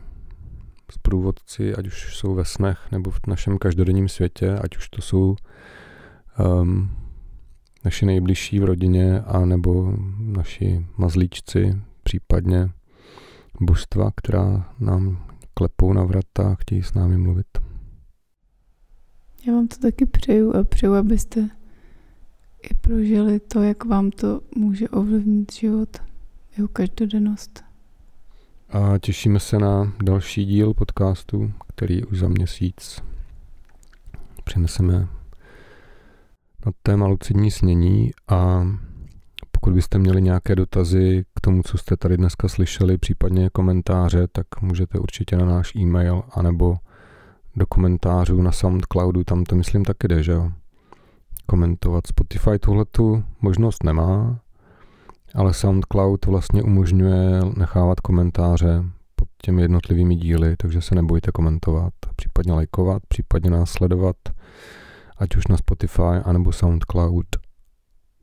[0.97, 5.37] průvodci, ať už jsou ve snech nebo v našem každodenním světě, ať už to jsou
[6.61, 6.91] um,
[7.85, 12.71] naši nejbližší v rodině a nebo naši mazlíčci, případně
[13.61, 15.25] božstva, která nám
[15.55, 17.47] klepou na vrata a chtějí s námi mluvit.
[19.47, 21.49] Já vám to taky přeju a přeju, abyste
[22.71, 25.97] i prožili to, jak vám to může ovlivnit život,
[26.57, 27.68] jeho každodennost.
[28.71, 33.03] A těšíme se na další díl podcastu, který už za měsíc
[34.45, 35.09] přineseme
[36.67, 38.67] na téma lucidní snění a
[39.51, 44.47] pokud byste měli nějaké dotazy k tomu, co jste tady dneska slyšeli, případně komentáře, tak
[44.63, 46.77] můžete určitě na náš e-mail anebo
[47.57, 50.53] do komentářů na Soundcloudu, tam to myslím taky jde, že jo?
[51.47, 52.07] Komentovat.
[52.07, 54.41] Spotify tuhle tu možnost nemá,
[55.35, 62.53] ale SoundCloud vlastně umožňuje nechávat komentáře pod těmi jednotlivými díly, takže se nebojte komentovat, případně
[62.53, 64.17] lajkovat, případně následovat,
[65.19, 67.27] ať už na Spotify anebo SoundCloud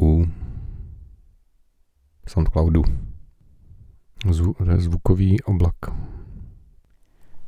[0.01, 0.25] u
[2.27, 2.83] SoundCloudu.
[4.31, 5.75] Zvu, zvukový oblak.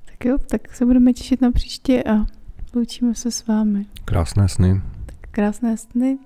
[0.06, 2.26] Tak jo, tak se budeme těšit na příště a
[2.76, 3.86] loučíme se s vámi.
[4.06, 4.82] Krásné sny.
[5.06, 6.18] Tak krásné sny.